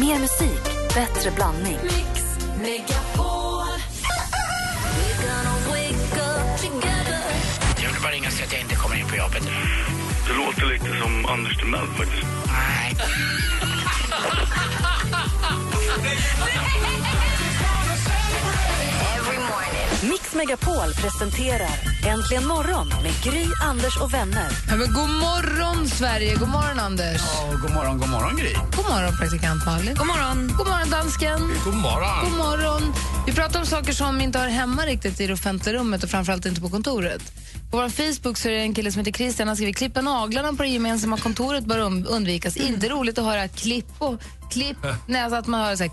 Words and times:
Mer 0.00 0.18
musik, 0.18 0.62
bättre 0.94 1.30
blandning. 1.30 1.78
Mix 1.82 2.22
Megapol. 2.62 3.66
Jag 7.82 7.92
vill 7.92 8.02
bara 8.02 8.12
ringa 8.12 8.26
och 8.26 8.32
säga 8.32 8.46
att 8.46 8.52
jag 8.52 8.60
inte 8.60 8.74
kommer 8.74 8.96
in 8.96 9.06
på 9.06 9.16
jobbet. 9.16 9.42
Det 10.28 10.34
låter 10.34 10.66
lite 10.66 11.00
som 11.02 11.26
Anders 11.26 11.56
Timell 11.56 11.86
faktiskt. 11.86 12.26
Nej. 12.46 12.96
Mix 20.02 20.34
Megapol 20.34 20.94
presenterar 20.94 21.96
Äntligen 22.06 22.46
morgon 22.46 22.88
med 22.88 23.12
Gry, 23.24 23.44
Anders 23.62 23.96
och 24.00 24.14
vänner. 24.14 24.48
Ja, 24.68 24.76
men 24.76 24.92
god 24.92 25.10
morgon, 25.10 25.88
Sverige! 25.88 26.34
God 26.34 26.48
morgon, 26.48 26.78
Anders. 26.78 27.22
Oh, 27.22 27.60
god 27.60 27.70
morgon, 27.70 27.98
god 27.98 28.08
morgon 28.08 28.36
Gry. 28.36 28.52
God 28.76 28.84
morgon, 28.88 29.16
praktikant 29.16 29.66
Malin. 29.66 29.94
God 29.94 30.06
morgon, 30.06 30.52
god 30.58 30.66
morgon 30.66 30.90
dansken. 30.90 31.40
God 31.64 31.74
morgon. 31.74 32.24
God 32.24 32.38
morgon. 32.38 32.94
Vi 33.26 33.32
pratar 33.32 33.60
om 33.60 33.66
saker 33.66 33.92
som 33.92 34.20
inte 34.20 34.38
hör 34.38 34.48
hemma 34.48 34.82
riktigt 34.82 35.20
i 35.20 35.26
det 35.26 35.32
offentliga 35.32 35.74
rummet 35.76 36.04
och 36.04 36.10
framförallt 36.10 36.46
inte 36.46 36.60
på 36.60 36.68
kontoret. 36.68 37.22
På 37.70 37.76
vår 37.76 37.88
Facebook 37.88 38.38
så 38.38 38.48
är 38.48 38.52
det 38.52 38.60
en 38.60 38.74
kille 38.74 38.92
som 38.92 38.98
heter 38.98 39.12
Christian. 39.12 39.48
Han 39.48 39.56
skriver 39.56 39.72
klippa 39.72 40.00
naglarna 40.00 40.52
på 40.52 40.62
det 40.62 40.68
gemensamma 40.68 41.16
kontoret 41.16 41.64
bör 41.64 41.78
undvikas. 42.08 42.56
Inte 42.56 42.88
roligt 42.88 43.18
att 43.18 43.24
höra 43.24 43.48
klipp 43.48 43.88
och 43.98 44.20
klipp. 44.50 44.76
Nej, 45.06 45.22
alltså 45.22 45.36
att 45.36 45.46
man 45.46 45.60
hör 45.60 45.76
så 45.76 45.82
här, 45.82 45.92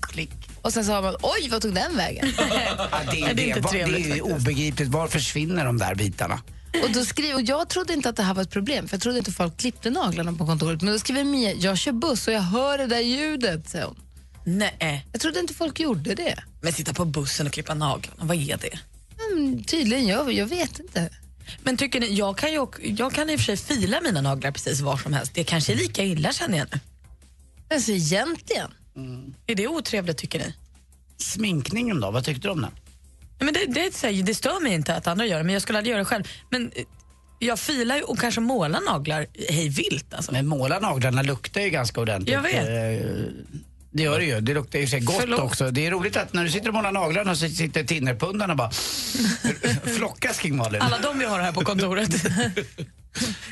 klick. 0.00 0.47
Och 0.68 0.74
sen 0.74 0.84
så 0.84 0.92
hör 0.92 1.02
man, 1.02 1.16
oj, 1.22 1.48
vad 1.50 1.62
tog 1.62 1.74
den 1.74 1.96
vägen? 1.96 2.32
Ja, 2.38 3.00
det, 3.12 3.22
är, 3.22 3.34
det 3.34 3.50
är 3.50 3.56
inte 3.56 3.68
trevligt 3.68 4.04
det 4.04 4.18
är 4.18 4.22
obegripligt. 4.22 4.88
Var 4.88 5.08
försvinner 5.08 5.64
de 5.64 5.78
där 5.78 5.94
bitarna? 5.94 6.40
Och 6.84 6.92
då 6.92 7.04
skriver, 7.04 7.34
och 7.34 7.42
jag 7.42 7.68
trodde 7.68 7.92
inte 7.92 8.08
att 8.08 8.16
det 8.16 8.22
här 8.22 8.34
var 8.34 8.42
ett 8.42 8.50
problem, 8.50 8.88
för 8.88 8.94
jag 8.96 9.02
trodde 9.02 9.18
inte 9.18 9.32
folk 9.32 9.56
klippte 9.56 9.90
naglarna 9.90 10.32
på 10.32 10.46
kontoret. 10.46 10.82
Men 10.82 10.92
då 10.92 10.98
skriver 10.98 11.24
Mia, 11.24 11.52
jag 11.52 11.78
kör 11.78 11.92
buss 11.92 12.26
och 12.28 12.32
jag 12.34 12.40
hör 12.40 12.78
det 12.78 12.86
där 12.86 13.00
ljudet, 13.00 13.68
säger 13.68 13.84
hon. 13.84 13.96
Nej, 14.44 15.06
Jag 15.12 15.20
trodde 15.20 15.40
inte 15.40 15.54
folk 15.54 15.80
gjorde 15.80 16.14
det. 16.14 16.38
men 16.60 16.72
sitta 16.72 16.94
på 16.94 17.04
bussen 17.04 17.46
och 17.46 17.52
klippa 17.52 17.74
naglarna, 17.74 18.16
vad 18.24 18.36
är 18.36 18.56
det? 18.56 18.78
Mm, 19.32 19.64
tydligen, 19.64 20.06
jag, 20.06 20.32
jag 20.32 20.46
vet 20.46 20.78
inte. 20.78 21.10
Men 21.62 21.76
tycker 21.76 22.00
ni, 22.00 22.14
jag 22.14 22.38
kan 22.38 22.52
ju 22.52 22.66
jag 22.82 23.12
kan 23.12 23.30
i 23.30 23.36
och 23.36 23.40
för 23.40 23.44
sig 23.44 23.56
fila 23.56 24.00
mina 24.00 24.20
naglar 24.20 24.50
precis 24.50 24.80
var 24.80 24.96
som 24.96 25.12
helst. 25.12 25.34
Det 25.34 25.44
kanske 25.44 25.72
är 25.72 25.76
lika 25.76 26.04
illa 26.04 26.32
känner 26.32 26.58
jag 26.58 26.66
nu. 26.72 26.80
Alltså 27.74 27.92
egentligen. 27.92 28.70
Är 29.46 29.54
det 29.54 29.66
otrevligt 29.68 30.16
tycker 30.18 30.38
ni? 30.38 30.54
Sminkningen 31.16 32.00
då, 32.00 32.10
vad 32.10 32.24
tyckte 32.24 32.48
du 32.48 32.52
om 32.52 32.60
den? 32.60 32.70
Men 33.38 33.54
det, 33.54 33.64
det, 33.68 33.94
så 33.94 34.06
här, 34.06 34.22
det 34.22 34.34
stör 34.34 34.62
mig 34.62 34.72
inte 34.74 34.94
att 34.94 35.06
andra 35.06 35.26
gör 35.26 35.38
det, 35.38 35.44
men 35.44 35.52
jag 35.52 35.62
skulle 35.62 35.78
aldrig 35.78 35.90
göra 35.90 35.98
det 35.98 36.04
själv. 36.04 36.24
Men 36.50 36.72
eh, 36.74 36.84
jag 37.38 37.58
filar 37.58 37.96
ju 37.96 38.02
och 38.02 38.18
kanske 38.18 38.40
målar 38.40 38.80
naglar 38.80 39.26
hej 39.48 39.68
vilt 39.68 40.14
alltså. 40.14 40.32
Men 40.32 40.46
måla 40.46 40.78
naglarna 40.78 41.22
luktar 41.22 41.60
ju 41.60 41.70
ganska 41.70 42.00
ordentligt. 42.00 42.32
Jag 42.34 42.42
vet. 42.42 42.54
Eh, 43.02 43.06
Det 43.90 44.02
gör 44.02 44.18
det 44.18 44.24
ju. 44.24 44.40
Det 44.40 44.54
luktar 44.54 44.78
ju 44.78 44.86
sig 44.86 45.00
gott 45.00 45.16
Förlåt. 45.20 45.40
också. 45.40 45.70
Det 45.70 45.86
är 45.86 45.90
roligt 45.90 46.16
att 46.16 46.32
när 46.32 46.44
du 46.44 46.50
sitter 46.50 46.68
och 46.68 46.74
målar 46.74 46.92
naglarna 46.92 47.36
så 47.36 47.48
sitter 47.48 47.84
tinnerpundarna 47.84 48.54
bara 48.54 48.70
flockas 49.96 50.38
kring 50.38 50.56
Malin. 50.56 50.82
Alla 50.82 50.98
de 50.98 51.18
vi 51.18 51.24
har 51.24 51.40
här 51.40 51.52
på 51.52 51.60
kontoret. 51.60 52.10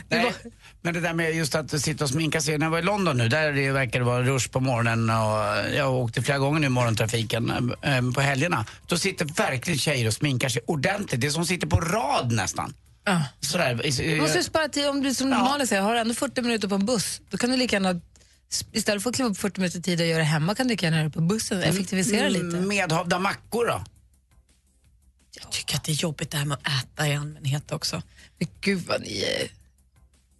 Nej, 0.09 0.33
men 0.83 0.95
det 0.95 1.01
där 1.01 1.13
med 1.13 1.35
just 1.35 1.55
att 1.55 1.83
sitta 1.83 2.05
och 2.05 2.11
sminka 2.11 2.41
sig. 2.41 2.59
När 2.59 2.67
jag 2.67 2.71
var 2.71 2.79
i 2.79 2.83
London 2.83 3.17
nu, 3.17 3.29
där 3.29 3.53
det 3.53 3.71
verkar 3.71 3.99
det 3.99 4.05
vara 4.05 4.23
rush 4.23 4.49
på 4.51 4.61
morgonen 4.61 5.11
och 5.11 5.75
jag 5.77 5.95
åkte 5.95 6.23
flera 6.23 6.39
gånger 6.39 6.61
nu 6.61 6.67
i 6.67 6.71
morgontrafiken 6.71 7.75
eh, 7.83 8.11
på 8.15 8.21
helgerna. 8.21 8.67
Då 8.87 8.99
sitter 8.99 9.25
verkligen 9.25 9.79
tjejer 9.79 10.07
och 10.07 10.15
sminkar 10.15 10.49
sig 10.49 10.63
ordentligt. 10.67 11.21
Det 11.21 11.27
är 11.27 11.31
som 11.31 11.43
att 11.43 11.49
sitter 11.49 11.67
på 11.67 11.81
rad 11.81 12.33
nästan. 12.33 12.75
Ja. 13.05 13.23
Sådär. 13.41 13.75
Du 14.15 14.21
måste 14.21 14.39
ju 14.39 14.45
spara 14.45 14.69
tid, 14.69 14.89
om 14.89 15.03
du 15.03 15.15
som 15.15 15.31
Ja. 15.31 15.39
Malin 15.39 15.67
säger, 15.67 15.83
har 15.83 15.95
du 15.95 16.01
ändå 16.01 16.15
40 16.15 16.43
minuter 16.43 16.69
på 16.69 16.75
en 16.75 16.87
buss, 16.87 17.21
då 17.31 17.39
kan 17.39 17.51
du 17.51 17.57
lika 17.57 17.77
gärna, 17.77 18.01
istället 18.73 19.03
för 19.03 19.11
att 19.11 19.17
kliva 19.17 19.31
upp 19.31 19.39
40 19.39 19.61
minuter 19.61 19.81
tid 19.81 20.01
och 20.01 20.07
göra 20.07 20.19
det 20.19 20.25
hemma, 20.25 20.55
kan 20.55 20.67
du 20.67 20.73
lika 20.73 20.87
gärna 20.87 20.97
göra 20.97 21.09
det 21.09 21.15
på 21.15 21.21
bussen. 21.21 21.63
Effektivisera 21.63 22.29
lite. 22.29 22.45
Mm, 22.45 22.69
Medhavda 22.69 23.19
mackor 23.19 23.67
då? 23.67 23.85
Jag 25.41 25.53
tycker 25.53 25.77
att 25.77 25.85
det 25.85 25.93
är 25.93 25.95
jobbigt 26.03 26.31
det 26.31 26.39
här 26.39 26.45
med 26.45 26.59
att 26.63 26.85
äta 26.85 27.09
i 27.09 27.17
allmänhet 27.17 27.73
också. 27.73 28.03
Men 28.39 28.49
gud 28.61 28.83
vad 28.87 29.01
ni 29.01 29.23
är... 29.23 29.49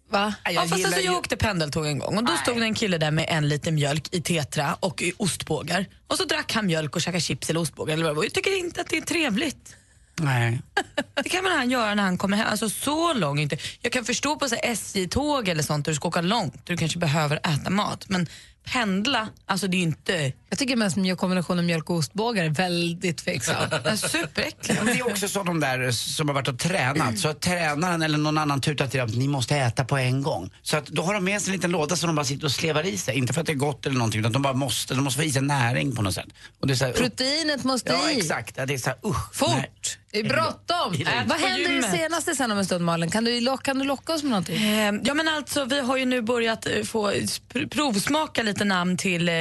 Va? 0.09 0.33
Jag 0.43 0.53
Ja, 0.53 0.61
fast 0.61 0.73
alltså, 0.73 0.91
jag 0.91 1.03
ju- 1.03 1.09
åkte 1.17 1.37
pendeltåg 1.37 1.85
en 1.85 1.99
gång 1.99 2.17
och 2.17 2.23
då 2.23 2.33
stod 2.37 2.57
det 2.57 2.63
en 2.63 2.73
kille 2.73 2.97
där 2.97 3.11
med 3.11 3.25
en 3.29 3.49
liter 3.49 3.71
mjölk 3.71 4.07
i 4.13 4.21
tetra 4.21 4.73
och 4.79 5.01
i 5.01 5.13
ostbågar. 5.17 5.85
Och 6.07 6.17
så 6.17 6.23
drack 6.25 6.53
han 6.53 6.65
mjölk 6.65 6.95
och 6.95 7.01
käkade 7.01 7.21
chips 7.21 7.49
eller 7.49 7.59
ostbågar. 7.59 7.93
Eller 7.93 8.03
vad 8.03 8.11
det 8.13 8.15
var. 8.17 8.23
Jag 8.23 8.33
tycker 8.33 8.57
inte 8.59 8.81
att 8.81 8.87
det 8.89 8.97
är 8.97 9.01
trevligt. 9.01 9.75
Nej. 10.19 10.61
Det 11.23 11.29
kan 11.29 11.43
väl 11.43 11.53
han 11.53 11.69
göra 11.69 11.95
när 11.95 12.03
han 12.03 12.17
kommer 12.17 12.37
hem. 12.37 12.47
Alltså 12.51 12.69
så 12.69 13.13
långt 13.13 13.39
inte. 13.39 13.57
Jag 13.81 13.91
kan 13.91 14.05
förstå 14.05 14.35
på 14.35 14.45
SJ-tåg 14.63 15.47
eller 15.47 15.63
sånt 15.63 15.85
där 15.85 15.91
du 15.91 15.95
ska 15.95 16.07
åka 16.07 16.21
långt, 16.21 16.53
du 16.63 16.77
kanske 16.77 16.99
behöver 16.99 17.37
äta 17.37 17.69
mat. 17.69 18.09
Men 18.09 18.27
pendla, 18.73 19.29
alltså 19.45 19.67
det 19.67 19.75
är 19.77 19.79
ju 19.79 19.83
inte... 19.83 20.33
Jag 20.49 20.59
tycker 20.59 20.75
mest 20.75 20.97
mjölk- 20.97 21.17
kombinationen 21.19 21.65
mjölk 21.65 21.89
och 21.89 21.95
ostbågar 21.95 22.43
är 22.43 22.49
väldigt 22.49 23.17
tveksam. 23.17 23.55
Superäckligt. 23.97 24.83
Men 24.83 24.85
det 24.85 24.99
är 24.99 25.07
också 25.11 25.27
så 25.27 25.43
de 25.43 25.59
där 25.59 25.91
som 25.91 26.27
har 26.27 26.35
varit 26.35 26.47
och 26.47 26.59
tränat. 26.59 27.19
Så 27.19 27.27
att 27.29 27.41
tränaren 27.41 28.01
eller 28.01 28.17
någon 28.17 28.37
annan 28.37 28.61
tutar 28.61 28.87
till 28.87 28.99
dem 28.99 29.09
att 29.09 29.15
ni 29.15 29.27
måste 29.27 29.55
äta 29.55 29.85
på 29.85 29.97
en 29.97 30.23
gång. 30.23 30.49
Så 30.61 30.77
att 30.77 30.85
då 30.87 31.01
har 31.01 31.13
de 31.13 31.23
med 31.23 31.41
sig 31.41 31.51
en 31.51 31.55
liten 31.55 31.71
låda 31.71 31.95
som 31.95 32.07
de 32.07 32.15
bara 32.15 32.25
sitter 32.25 32.45
och 32.45 32.51
slevar 32.51 32.83
i 32.85 32.97
sig. 32.97 33.17
Inte 33.17 33.33
för 33.33 33.41
att 33.41 33.47
det 33.47 33.53
är 33.53 33.57
gott 33.57 33.85
eller 33.85 33.97
någonting 33.97 34.19
utan 34.19 34.31
de 34.31 34.41
bara 34.41 34.53
måste. 34.53 34.93
De 34.95 35.03
måste 35.03 35.19
få 35.21 35.25
i 35.25 35.31
sig 35.31 35.41
näring 35.41 35.95
på 35.95 36.01
något 36.01 36.13
sätt. 36.13 36.27
Och 36.59 36.67
det 36.67 36.73
är 36.73 36.75
så 36.75 36.85
här, 36.85 36.93
Proteinet 36.93 37.63
måste 37.63 37.91
Ja 37.91 38.11
i. 38.11 38.17
exakt. 38.17 38.57
Ja, 38.57 38.65
det 38.65 38.73
är 38.73 38.77
så 38.77 38.89
här, 38.89 38.99
usch. 39.05 39.41
nej. 39.47 39.71
Det 40.11 40.19
är 40.19 40.23
bråttom! 40.23 40.93
Äh, 40.93 41.25
vad 41.25 41.39
händer 41.39 41.79
i 41.79 41.97
senaste 41.97 42.35
sen 42.35 42.51
om 42.51 42.57
en 42.57 42.65
stund, 42.65 42.85
Malin? 42.85 43.11
Kan 43.11 43.23
du, 43.23 43.41
lock, 43.41 43.63
kan 43.63 43.79
du 43.79 43.85
locka 43.85 44.13
oss 44.13 44.23
med 44.23 44.29
någonting? 44.29 44.55
Eh, 44.73 44.93
Ja 45.03 45.13
men 45.13 45.27
alltså 45.27 45.65
vi 45.65 45.79
har 45.79 45.97
ju 45.97 46.05
nu 46.05 46.21
börjat 46.21 46.65
eh, 46.67 46.83
få 46.83 47.11
pr- 47.11 47.69
provsmaka 47.69 48.43
lite 48.43 48.65
namn 48.65 48.97
till 48.97 49.29
eh, 49.29 49.35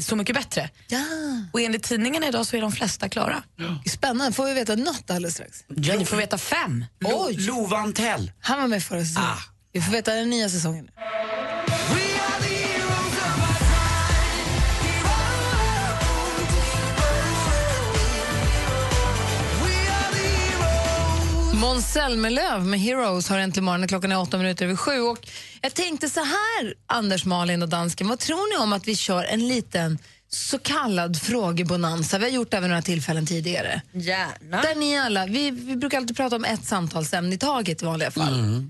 Så 0.00 0.16
mycket 0.16 0.36
bättre. 0.36 0.70
Ja. 0.88 1.00
Och 1.52 1.60
enligt 1.60 1.82
tidningarna 1.82 2.26
idag 2.28 2.46
så 2.46 2.56
är 2.56 2.60
de 2.60 2.72
flesta 2.72 3.08
klara. 3.08 3.42
Spännande. 3.86 4.32
Får 4.32 4.46
vi 4.46 4.54
veta 4.54 4.74
något 4.74 5.10
alldeles 5.10 5.34
strax? 5.34 5.64
Ja, 5.68 5.94
ni 5.98 6.04
får 6.06 6.16
veta 6.16 6.38
fem. 6.38 6.84
Lo- 7.00 7.26
Oj. 7.28 7.36
Love 7.46 7.76
Antell. 7.76 8.32
Han 8.40 8.60
var 8.60 8.66
med 8.68 8.82
förra 8.82 9.00
säsongen. 9.00 9.28
Ah. 9.30 9.38
Vi 9.72 9.80
får 9.80 9.92
veta 9.92 10.14
den 10.14 10.30
nya 10.30 10.48
säsongen. 10.48 10.88
Måns 21.60 21.92
Zelmerlöw 21.92 22.64
med 22.64 22.80
Heroes 22.80 23.28
har 23.28 23.38
äntligen 23.38 23.64
morgonen. 23.64 23.88
Klockan 23.88 24.12
är 24.12 24.20
åtta 24.20 24.38
minuter 24.38 24.64
över 24.64 24.76
sju. 24.76 25.00
Och 25.00 25.28
jag 25.60 25.74
tänkte 25.74 26.08
så 26.08 26.20
här, 26.20 26.74
Anders, 26.86 27.24
Malin 27.24 27.62
och 27.62 27.68
dansken. 27.68 28.08
Vad 28.08 28.18
tror 28.18 28.58
ni 28.58 28.64
om 28.64 28.72
att 28.72 28.88
vi 28.88 28.96
kör 28.96 29.24
en 29.24 29.48
liten 29.48 29.98
så 30.28 30.58
kallad 30.58 31.20
frågebonanza? 31.22 32.18
Vi 32.18 32.24
har 32.24 32.30
gjort 32.30 32.50
det 32.50 32.60
vid 32.60 32.68
några 32.68 32.82
tillfällen 32.82 33.26
tidigare. 33.26 33.82
Gärna. 33.92 34.62
Där 34.62 34.74
ni 34.74 34.98
alla, 34.98 35.26
vi, 35.26 35.50
vi 35.50 35.76
brukar 35.76 35.98
alltid 35.98 36.16
prata 36.16 36.36
om 36.36 36.44
ett 36.44 36.64
samtalsämne 36.64 37.34
i 37.34 37.38
taget 37.38 37.82
i 37.82 37.84
vanliga 37.84 38.10
fall. 38.10 38.64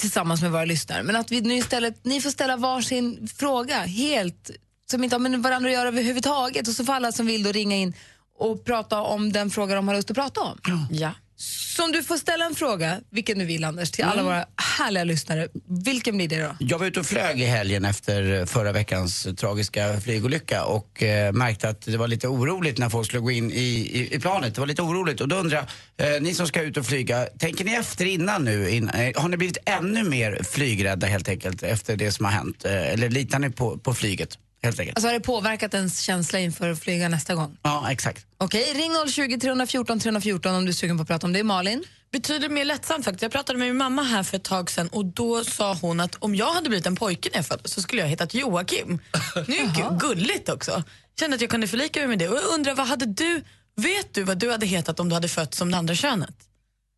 Tillsammans 0.00 0.42
med 0.42 0.50
våra 0.50 0.64
lyssnare. 0.64 1.02
Men 1.02 1.16
att 1.16 1.30
vi 1.32 1.40
nu 1.40 1.54
istället, 1.54 2.04
ni 2.04 2.20
får 2.20 2.30
ställa 2.30 2.56
varsin 2.56 3.28
fråga 3.36 3.78
helt, 3.78 4.50
som 4.90 5.04
inte 5.04 5.16
har 5.16 5.20
med 5.20 5.42
varandra 5.42 5.68
att 5.68 5.74
göra 5.74 5.88
överhuvudtaget. 5.88 6.68
Och 6.68 6.74
så 6.74 6.84
får 6.84 6.92
alla 6.92 7.12
som 7.12 7.26
vill 7.26 7.42
då 7.42 7.52
ringa 7.52 7.76
in 7.76 7.94
och 8.38 8.64
prata 8.64 9.00
om 9.00 9.32
den 9.32 9.50
fråga 9.50 9.74
de 9.74 9.88
har 9.88 9.94
lust 9.94 10.10
att 10.10 10.16
prata 10.16 10.40
om. 10.40 10.58
Ja. 10.90 11.12
Så 11.42 11.84
om 11.84 11.92
du 11.92 12.02
får 12.02 12.16
ställa 12.16 12.44
en 12.44 12.54
fråga, 12.54 13.00
vilken 13.10 13.38
du 13.38 13.44
vill 13.44 13.64
Anders, 13.64 13.90
till 13.90 14.04
alla 14.04 14.22
våra 14.22 14.44
härliga 14.78 15.04
lyssnare. 15.04 15.48
Vilken 15.84 16.16
blir 16.16 16.28
det 16.28 16.42
då? 16.42 16.56
Jag 16.58 16.78
var 16.78 16.86
ute 16.86 17.00
och 17.00 17.06
flög 17.06 17.40
i 17.40 17.44
helgen 17.44 17.84
efter 17.84 18.46
förra 18.46 18.72
veckans 18.72 19.28
tragiska 19.36 20.00
flygolycka 20.00 20.64
och 20.64 21.02
eh, 21.02 21.32
märkte 21.32 21.68
att 21.68 21.80
det 21.80 21.96
var 21.96 22.08
lite 22.08 22.28
oroligt 22.28 22.78
när 22.78 22.88
folk 22.88 23.06
skulle 23.06 23.20
gå 23.20 23.30
in 23.30 23.50
i, 23.50 23.54
i, 23.54 24.14
i 24.14 24.20
planet. 24.20 24.54
Det 24.54 24.60
var 24.60 24.66
lite 24.66 24.82
oroligt 24.82 25.20
och 25.20 25.28
då 25.28 25.36
undrar 25.36 25.66
jag, 25.96 26.14
eh, 26.14 26.22
ni 26.22 26.34
som 26.34 26.46
ska 26.46 26.62
ut 26.62 26.76
och 26.76 26.86
flyga, 26.86 27.26
tänker 27.38 27.64
ni 27.64 27.74
efter 27.74 28.04
innan 28.04 28.44
nu? 28.44 28.70
In, 28.70 28.88
eh, 28.88 29.20
har 29.20 29.28
ni 29.28 29.36
blivit 29.36 29.58
ännu 29.66 30.04
mer 30.04 30.42
flygrädda 30.42 31.06
helt 31.06 31.28
enkelt 31.28 31.62
efter 31.62 31.96
det 31.96 32.12
som 32.12 32.24
har 32.24 32.32
hänt? 32.32 32.64
Eh, 32.64 32.92
eller 32.92 33.08
litar 33.08 33.38
ni 33.38 33.50
på, 33.50 33.78
på 33.78 33.94
flyget 33.94 34.38
helt 34.62 34.80
enkelt? 34.80 34.96
Alltså 34.98 35.08
har 35.08 35.12
det 35.14 35.20
påverkat 35.20 35.74
ens 35.74 36.00
känsla 36.00 36.38
inför 36.38 36.70
att 36.70 36.80
flyga 36.80 37.08
nästa 37.08 37.34
gång? 37.34 37.56
Ja, 37.62 37.92
exakt. 37.92 38.26
Okej, 38.38 38.72
ring 38.74 38.92
020 39.08 39.38
314 39.40 40.00
314 40.00 40.54
om 40.54 40.64
du 40.64 40.68
är 40.70 40.72
sugen 40.74 40.96
på 40.96 41.02
att 41.02 41.08
prata 41.08 41.26
om 41.26 41.32
det. 41.32 41.42
Malin? 41.44 41.84
Betydligt 42.12 42.50
mer 42.52 42.64
lättsamt 42.64 43.04
faktiskt. 43.04 43.22
Jag 43.22 43.32
pratade 43.32 43.58
med 43.58 43.68
min 43.68 43.76
mamma 43.76 44.02
här 44.02 44.22
för 44.22 44.36
ett 44.36 44.44
tag 44.44 44.70
sedan 44.70 44.88
och 44.88 45.04
då 45.04 45.44
sa 45.44 45.74
hon 45.74 46.00
att 46.00 46.14
om 46.18 46.34
jag 46.34 46.52
hade 46.54 46.68
blivit 46.68 46.86
en 46.86 46.96
pojke 46.96 47.28
när 47.32 47.38
jag 47.38 47.46
föddes 47.46 47.72
så 47.74 47.82
skulle 47.82 48.00
jag 48.02 48.06
ha 48.06 48.10
hetat 48.10 48.34
Joakim. 48.34 48.98
Det 49.46 49.58
är 49.58 49.66
gu- 49.66 49.98
gulligt 50.00 50.48
också. 50.48 50.82
Kände 51.20 51.34
att 51.34 51.40
jag 51.40 51.50
kunde 51.50 51.66
förlika 51.68 52.00
mig 52.00 52.08
med 52.08 52.18
det 52.18 52.28
och 52.28 52.36
jag 52.36 52.44
undrar 52.54 52.74
vad 52.74 52.86
hade 52.86 53.06
du, 53.06 53.44
vet 53.76 54.14
du 54.14 54.22
vad 54.22 54.38
du 54.38 54.50
hade 54.50 54.66
hetat 54.66 55.00
om 55.00 55.08
du 55.08 55.14
hade 55.14 55.28
fötts 55.28 55.58
som 55.58 55.70
det 55.70 55.76
andra 55.76 55.94
könet? 55.94 56.34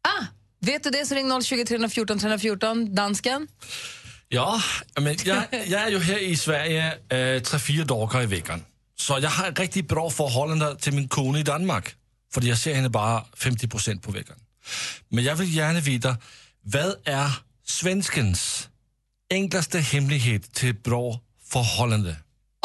Ah, 0.08 0.25
vet 0.61 0.85
du 0.85 0.91
det 0.91 1.06
så 1.06 1.15
ring 1.15 1.43
020 1.43 1.65
314 1.65 2.19
314. 2.19 2.94
Dansken? 2.94 3.49
Ja, 4.34 4.62
men 5.00 5.17
jag, 5.25 5.44
jag 5.67 5.82
är 5.82 5.90
ju 5.90 5.99
här 5.99 6.19
i 6.19 6.37
Sverige 6.37 6.94
øh, 7.11 7.37
äh, 7.37 7.43
tre, 7.43 7.58
fyra 7.58 7.84
dagar 7.84 8.23
i 8.23 8.26
veckan. 8.26 8.64
Så 8.96 9.19
jag 9.23 9.31
har 9.31 9.49
ett 9.49 9.58
riktigt 9.58 9.88
bra 9.88 10.11
förhållande 10.11 10.76
till 10.76 10.93
min 10.93 11.08
kone 11.08 11.40
i 11.40 11.43
Danmark. 11.43 11.94
För 12.34 12.43
jag 12.43 12.58
ser 12.58 12.75
henne 12.75 12.88
bara 12.88 13.25
50 13.37 13.69
procent 13.69 14.02
på 14.02 14.12
veckan. 14.12 14.37
Men 15.08 15.25
jag 15.25 15.37
vill 15.37 15.56
gärna 15.56 15.81
veta, 15.81 16.17
vad 16.62 16.94
är 17.05 17.31
svenskens 17.64 18.69
enklaste 19.31 19.79
hemlighet 19.79 20.52
till 20.52 20.70
ett 20.70 20.82
bra 20.82 21.20
förhållande? 21.44 22.17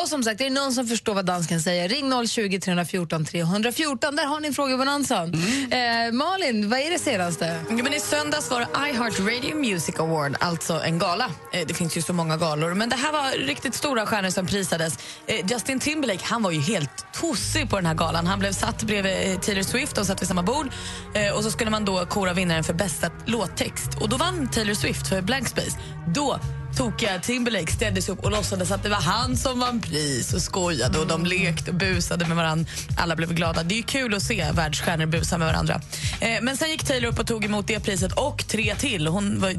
Och 0.01 0.07
som 0.09 0.23
sagt, 0.23 0.41
är 0.41 0.45
det 0.45 0.49
någon 0.49 0.73
som 0.73 0.87
förstår 0.87 1.13
vad 1.13 1.25
dansken 1.25 1.61
säger, 1.61 1.89
ring 1.89 2.27
020 2.27 2.59
314 2.59 3.25
314. 3.25 4.15
Där 4.15 4.25
har 4.25 4.39
ni 4.39 4.53
frågebonanzan. 4.53 5.33
Eh, 5.71 6.11
Malin, 6.13 6.69
vad 6.69 6.79
är 6.79 6.91
det 6.91 6.99
senaste? 6.99 7.59
Ja, 7.69 7.75
men 7.83 7.93
I 7.93 7.99
söndags 7.99 8.51
var 8.51 8.59
det 8.59 8.67
iHeartRadio 8.89 9.55
Music 9.55 9.99
Award, 9.99 10.35
alltså 10.39 10.73
en 10.83 10.99
gala. 10.99 11.25
Eh, 11.53 11.67
Det 11.67 11.73
finns 11.73 11.97
ju 11.97 12.01
så 12.01 12.13
många 12.13 12.37
galor, 12.37 12.73
men 12.73 12.89
det 12.89 12.95
här 12.95 13.11
var 13.11 13.31
riktigt 13.47 13.75
stora 13.75 14.05
stjärnor 14.05 14.29
som 14.29 14.45
prisades. 14.47 14.97
Eh, 15.27 15.45
Justin 15.51 15.79
Timberlake 15.79 16.23
han 16.25 16.43
var 16.43 16.51
ju 16.51 16.59
helt 16.61 17.05
tossig 17.13 17.69
på 17.69 17.75
den 17.75 17.85
här 17.85 17.93
galan. 17.95 18.27
Han 18.27 18.39
blev 18.39 18.51
satt 18.51 18.83
bredvid 18.83 19.31
eh, 19.33 19.39
Taylor 19.39 19.63
Swift 19.63 19.97
och 19.97 20.05
satt 20.05 20.21
vid 20.21 20.27
samma 20.27 20.43
bord. 20.43 20.67
Eh, 21.13 21.33
Och 21.35 21.43
så 21.43 21.51
skulle 21.51 21.71
man 21.71 21.85
då 21.85 22.05
kora 22.05 22.33
vinnaren 22.33 22.63
för 22.63 22.73
bästa 22.73 23.09
låttext. 23.25 23.89
Och 24.01 24.09
då 24.09 24.17
vann 24.17 24.47
Taylor 24.47 24.73
Swift 24.73 25.07
för 25.07 25.21
Blank 25.21 25.47
Space. 25.47 25.77
Då 26.15 26.39
tokiga 26.77 27.19
Timberlake 27.19 27.71
ställde 27.71 28.01
sig 28.01 28.13
upp 28.13 28.23
och 28.23 28.31
låtsades 28.31 28.71
att 28.71 28.83
det 28.83 28.89
var 28.89 29.01
han 29.01 29.37
som 29.37 29.59
vann 29.59 29.81
pris 29.81 30.33
och 30.33 30.41
skojade 30.41 30.99
och 30.99 31.07
de 31.07 31.25
lekte 31.25 31.71
och 31.71 31.77
busade 31.77 32.25
med 32.25 32.37
varandra. 32.37 32.65
Alla 32.97 33.15
blev 33.15 33.33
glada. 33.33 33.63
Det 33.63 33.75
är 33.75 33.77
ju 33.77 33.83
kul 33.83 34.13
att 34.13 34.23
se 34.23 34.51
världsstjärnor 34.53 35.05
busa 35.05 35.37
med 35.37 35.47
varandra. 35.47 35.81
Eh, 36.19 36.41
men 36.41 36.57
sen 36.57 36.69
gick 36.69 36.83
Taylor 36.83 37.09
upp 37.09 37.19
och 37.19 37.27
tog 37.27 37.45
emot 37.45 37.67
det 37.67 37.79
priset 37.79 38.11
och 38.13 38.47
tre 38.47 38.75
till. 38.75 39.07
Hon 39.07 39.39
var 39.39 39.53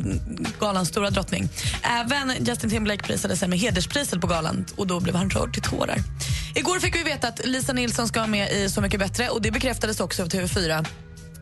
galans 0.60 0.88
stora 0.88 1.10
drottning. 1.10 1.48
Även 1.82 2.46
Justin 2.46 2.70
Timberlake 2.70 3.02
prisade 3.02 3.36
sig 3.36 3.48
med 3.48 3.58
hederspriset 3.58 4.20
på 4.20 4.26
galan 4.26 4.64
och 4.76 4.86
då 4.86 5.00
blev 5.00 5.14
han 5.14 5.30
rörd 5.30 5.52
till 5.52 5.62
tårar. 5.62 5.98
Igår 6.54 6.78
fick 6.78 6.96
vi 6.96 7.02
veta 7.02 7.28
att 7.28 7.46
Lisa 7.46 7.72
Nilsson 7.72 8.08
ska 8.08 8.20
vara 8.20 8.30
med 8.30 8.52
i 8.52 8.70
Så 8.70 8.80
mycket 8.80 9.00
bättre 9.00 9.28
och 9.28 9.42
det 9.42 9.50
bekräftades 9.50 10.00
också 10.00 10.22
av 10.22 10.28
TV4. 10.28 10.86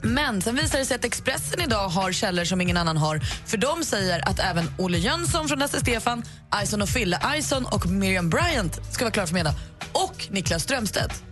Men 0.06 0.42
sen 0.42 0.54
visar 0.54 0.78
det 0.78 0.84
sig 0.84 0.94
att 0.94 1.04
Expressen 1.04 1.60
idag 1.60 1.88
har 1.88 2.12
källor 2.12 2.44
som 2.44 2.60
ingen 2.60 2.76
annan 2.76 2.96
har. 2.96 3.20
För 3.46 3.56
de 3.56 3.84
säger 3.84 4.28
att 4.28 4.38
även 4.38 4.70
Olle 4.78 4.98
Jönsson 4.98 5.48
från 5.48 5.58
Lasse 5.58 5.80
Stefan, 5.80 6.22
Ison 6.62 6.82
och 6.82 6.88
Fille 6.88 7.20
Ison 7.38 7.66
och 7.66 7.86
Miriam 7.86 8.30
Bryant 8.30 8.80
ska 8.92 9.04
vara 9.04 9.12
klara 9.12 9.26
för 9.26 9.34
middag. 9.34 9.54
Och 9.92 10.26
Niklas 10.30 10.62
Strömstedt. 10.62 11.22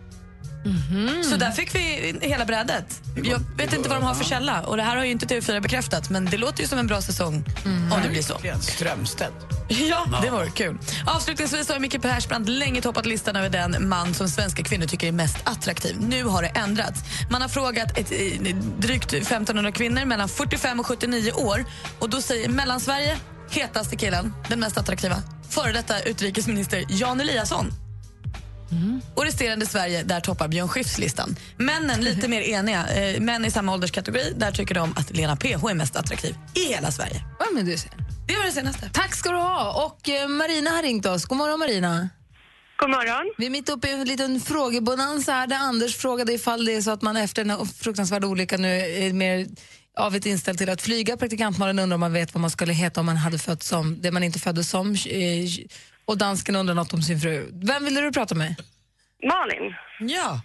Så 1.30 1.36
där 1.36 1.50
fick 1.50 1.74
vi 1.74 2.14
hela 2.20 2.44
brädet. 2.44 3.02
Jag 3.24 3.40
vet 3.56 3.72
inte 3.72 3.88
vad 3.88 3.98
de 3.98 4.04
har 4.04 4.14
för 4.14 4.24
källa. 4.24 4.62
Och 4.62 4.76
det 4.76 4.82
här 4.82 4.96
har 4.96 5.04
ju 5.04 5.10
inte 5.10 5.26
TV4 5.26 5.60
bekräftat, 5.60 6.10
men 6.10 6.24
det 6.24 6.36
låter 6.36 6.62
ju 6.62 6.68
som 6.68 6.78
en 6.78 6.86
bra 6.86 7.02
säsong 7.02 7.44
om 7.64 8.02
det 8.02 8.08
blir 8.08 8.22
så. 8.22 8.40
Strömstedt. 8.60 9.53
Ja, 9.88 10.20
det 10.22 10.30
vore 10.30 10.50
kul. 10.50 10.78
Avslutningsvis 11.06 11.68
har 11.68 11.78
Micke 11.78 12.02
Persbrandt 12.02 12.48
länge 12.48 12.80
toppat 12.82 13.06
listan 13.06 13.36
över 13.36 13.48
den 13.48 13.88
man 13.88 14.14
som 14.14 14.28
svenska 14.28 14.62
kvinnor 14.62 14.86
tycker 14.86 15.08
är 15.08 15.12
mest 15.12 15.36
attraktiv. 15.44 15.96
Nu 16.00 16.24
har 16.24 16.42
det 16.42 16.48
ändrats. 16.48 17.00
Man 17.30 17.42
har 17.42 17.48
frågat 17.48 17.98
ett, 17.98 18.12
drygt 18.78 19.12
1500 19.12 19.72
kvinnor 19.72 20.04
mellan 20.04 20.28
45 20.28 20.80
och 20.80 20.86
79 20.86 21.32
år. 21.32 21.64
Och 21.98 22.10
då 22.10 22.20
säger 22.20 22.48
Mellansverige, 22.48 23.16
hetaste 23.50 23.96
killen, 23.96 24.34
den 24.48 24.60
mest 24.60 24.78
attraktiva, 24.78 25.16
före 25.48 25.72
detta 25.72 26.02
utrikesminister 26.02 26.84
Jan 26.88 27.20
Eliasson. 27.20 27.83
Och 29.14 29.24
resterande 29.24 29.66
Sverige, 29.66 30.02
där 30.02 30.20
toppar 30.20 30.48
Björn 30.48 30.68
Skifs 30.68 30.98
listan. 30.98 31.36
Männen 31.56 32.00
lite 32.00 32.28
mer 32.28 32.40
eniga. 32.40 32.86
Eh, 32.86 33.20
män 33.20 33.44
i 33.44 33.50
samma 33.50 33.72
ålderskategori, 33.72 34.32
där 34.36 34.52
tycker 34.52 34.74
de 34.74 34.92
att 34.96 35.16
Lena 35.16 35.36
PH 35.36 35.70
är 35.70 35.74
mest 35.74 35.96
attraktiv 35.96 36.34
i 36.54 36.72
hela 36.72 36.90
Sverige. 36.90 37.24
Ja, 37.38 37.46
men 37.54 37.64
du 37.64 37.76
ser. 37.76 37.90
Det 38.28 38.36
var 38.36 38.44
det 38.44 38.52
senaste. 38.52 38.90
Tack 38.92 39.14
ska 39.14 39.30
du 39.30 39.36
ha. 39.36 39.86
Och 39.86 40.08
eh, 40.08 40.28
Marina 40.28 40.70
har 40.70 40.82
ringt 40.82 41.06
oss. 41.06 41.24
God 41.24 41.38
morgon 41.38 41.58
Marina. 41.58 42.08
God 42.76 42.90
morgon. 42.90 43.34
Vi 43.38 43.46
är 43.46 43.50
mitt 43.50 43.68
uppe 43.68 43.88
i 43.88 43.92
en 43.92 44.04
liten 44.04 44.40
frågebonanza 44.40 45.32
här 45.32 45.46
där 45.46 45.56
Anders 45.56 45.96
frågade 45.96 46.32
ifall 46.32 46.64
det 46.64 46.74
är 46.74 46.80
så 46.80 46.90
att 46.90 47.02
man 47.02 47.16
efter 47.16 47.44
den 47.44 47.50
här 47.50 47.64
fruktansvärda 47.64 48.26
olyckan 48.26 48.62
nu 48.62 48.68
är 48.80 49.12
mer 49.12 49.46
avigt 49.98 50.26
inställd 50.26 50.58
till 50.58 50.70
att 50.70 50.82
flyga. 50.82 51.16
Praktikantmalen 51.16 51.78
undrar 51.78 51.94
om 51.94 52.00
man 52.00 52.12
vet 52.12 52.34
vad 52.34 52.40
man 52.40 52.50
skulle 52.50 52.72
heta 52.72 53.00
om 53.00 53.06
man 53.06 53.16
hade 53.16 53.38
fötts 53.38 53.68
som 53.68 54.00
det 54.00 54.10
man 54.10 54.22
inte 54.22 54.38
föddes 54.38 54.70
som. 54.70 54.96
Och 56.04 56.18
dansken 56.18 56.56
undrar 56.56 56.74
något 56.74 56.92
om 56.92 57.02
sin 57.02 57.20
fru. 57.20 57.50
Vem 57.52 57.84
ville 57.84 58.00
du 58.00 58.12
prata 58.12 58.34
med? 58.34 58.54
Malin. 59.22 59.74
Ja. 60.00 60.40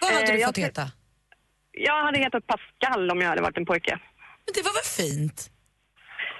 Vad 0.00 0.12
hade 0.12 0.26
Eh, 0.26 0.32
du 0.32 0.38
jag 0.38 0.48
fått 0.48 0.54
ty- 0.54 0.62
heta? 0.62 0.90
Jag 1.72 2.04
hade 2.04 2.18
hetat 2.18 2.46
Pascal 2.46 3.10
om 3.10 3.20
jag 3.20 3.28
hade 3.28 3.42
varit 3.42 3.56
en 3.56 3.66
pojke. 3.66 3.98
Men 4.46 4.52
det 4.54 4.62
var 4.62 4.72
väl 4.74 4.82
fint? 5.08 5.50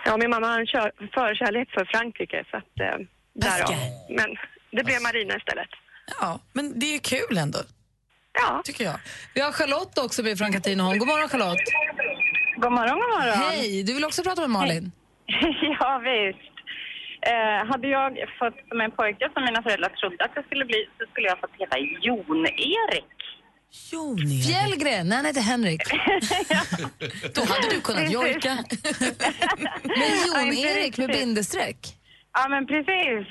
Ja, 0.04 0.16
min 0.16 0.30
mamma 0.30 0.46
har 0.46 0.60
en 0.60 0.66
förkärlek 1.14 1.70
för 1.70 1.84
Frankrike, 1.84 2.44
så 2.50 2.56
att, 2.56 2.80
eh, 2.80 3.06
därav. 3.34 3.74
Men 4.10 4.28
det 4.72 4.84
blev 4.84 5.02
Marina 5.02 5.36
istället. 5.36 5.68
Ja, 6.20 6.40
men 6.52 6.78
det 6.80 6.86
är 6.86 6.92
ju 6.92 6.98
kul 6.98 7.38
ändå, 7.38 7.58
Ja. 8.32 8.62
tycker 8.64 8.84
jag. 8.84 9.00
Vi 9.34 9.40
har 9.40 9.52
Charlotte 9.52 9.98
också 9.98 10.22
med 10.22 10.38
från 10.38 10.52
Katrineholm. 10.52 10.98
God 10.98 11.08
morgon 11.08 11.28
Charlotte. 11.28 11.64
God 12.56 12.72
morgon, 12.72 12.98
god 13.00 13.08
morgon. 13.18 13.38
Hej, 13.38 13.82
du 13.82 13.94
vill 13.94 14.04
också 14.04 14.22
prata 14.22 14.40
med 14.40 14.50
Malin? 14.50 14.92
ja, 15.80 16.02
visst. 16.04 16.57
Eh, 17.20 17.66
hade 17.70 17.88
jag 17.88 18.18
fått 18.38 18.68
som 18.68 18.80
en 18.80 18.90
pojke 18.90 19.30
som 19.34 19.44
mina 19.44 19.62
föräldrar 19.62 19.88
trodde 19.88 20.24
att 20.24 20.30
jag 20.34 20.44
skulle 20.44 20.64
bli 20.64 20.88
så 20.98 21.06
skulle 21.10 21.28
jag 21.28 21.40
fått 21.40 21.50
heta 21.58 21.78
Jon-Erik. 21.78 23.04
Jon 23.92 24.18
Fjällgren, 24.46 25.08
nej 25.08 25.16
han 25.16 25.26
heter 25.26 25.40
Henrik. 25.40 25.82
Då 27.34 27.40
hade 27.44 27.68
du 27.70 27.80
kunnat 27.80 28.10
jojka. 28.12 28.58
Men 29.82 29.92
Ja, 30.32 30.42
Jon-Erik 30.42 30.98
med 30.98 31.10
bindestreck. 31.10 31.78
Ja, 32.32 32.48
men 32.48 32.66
precis. 32.66 33.26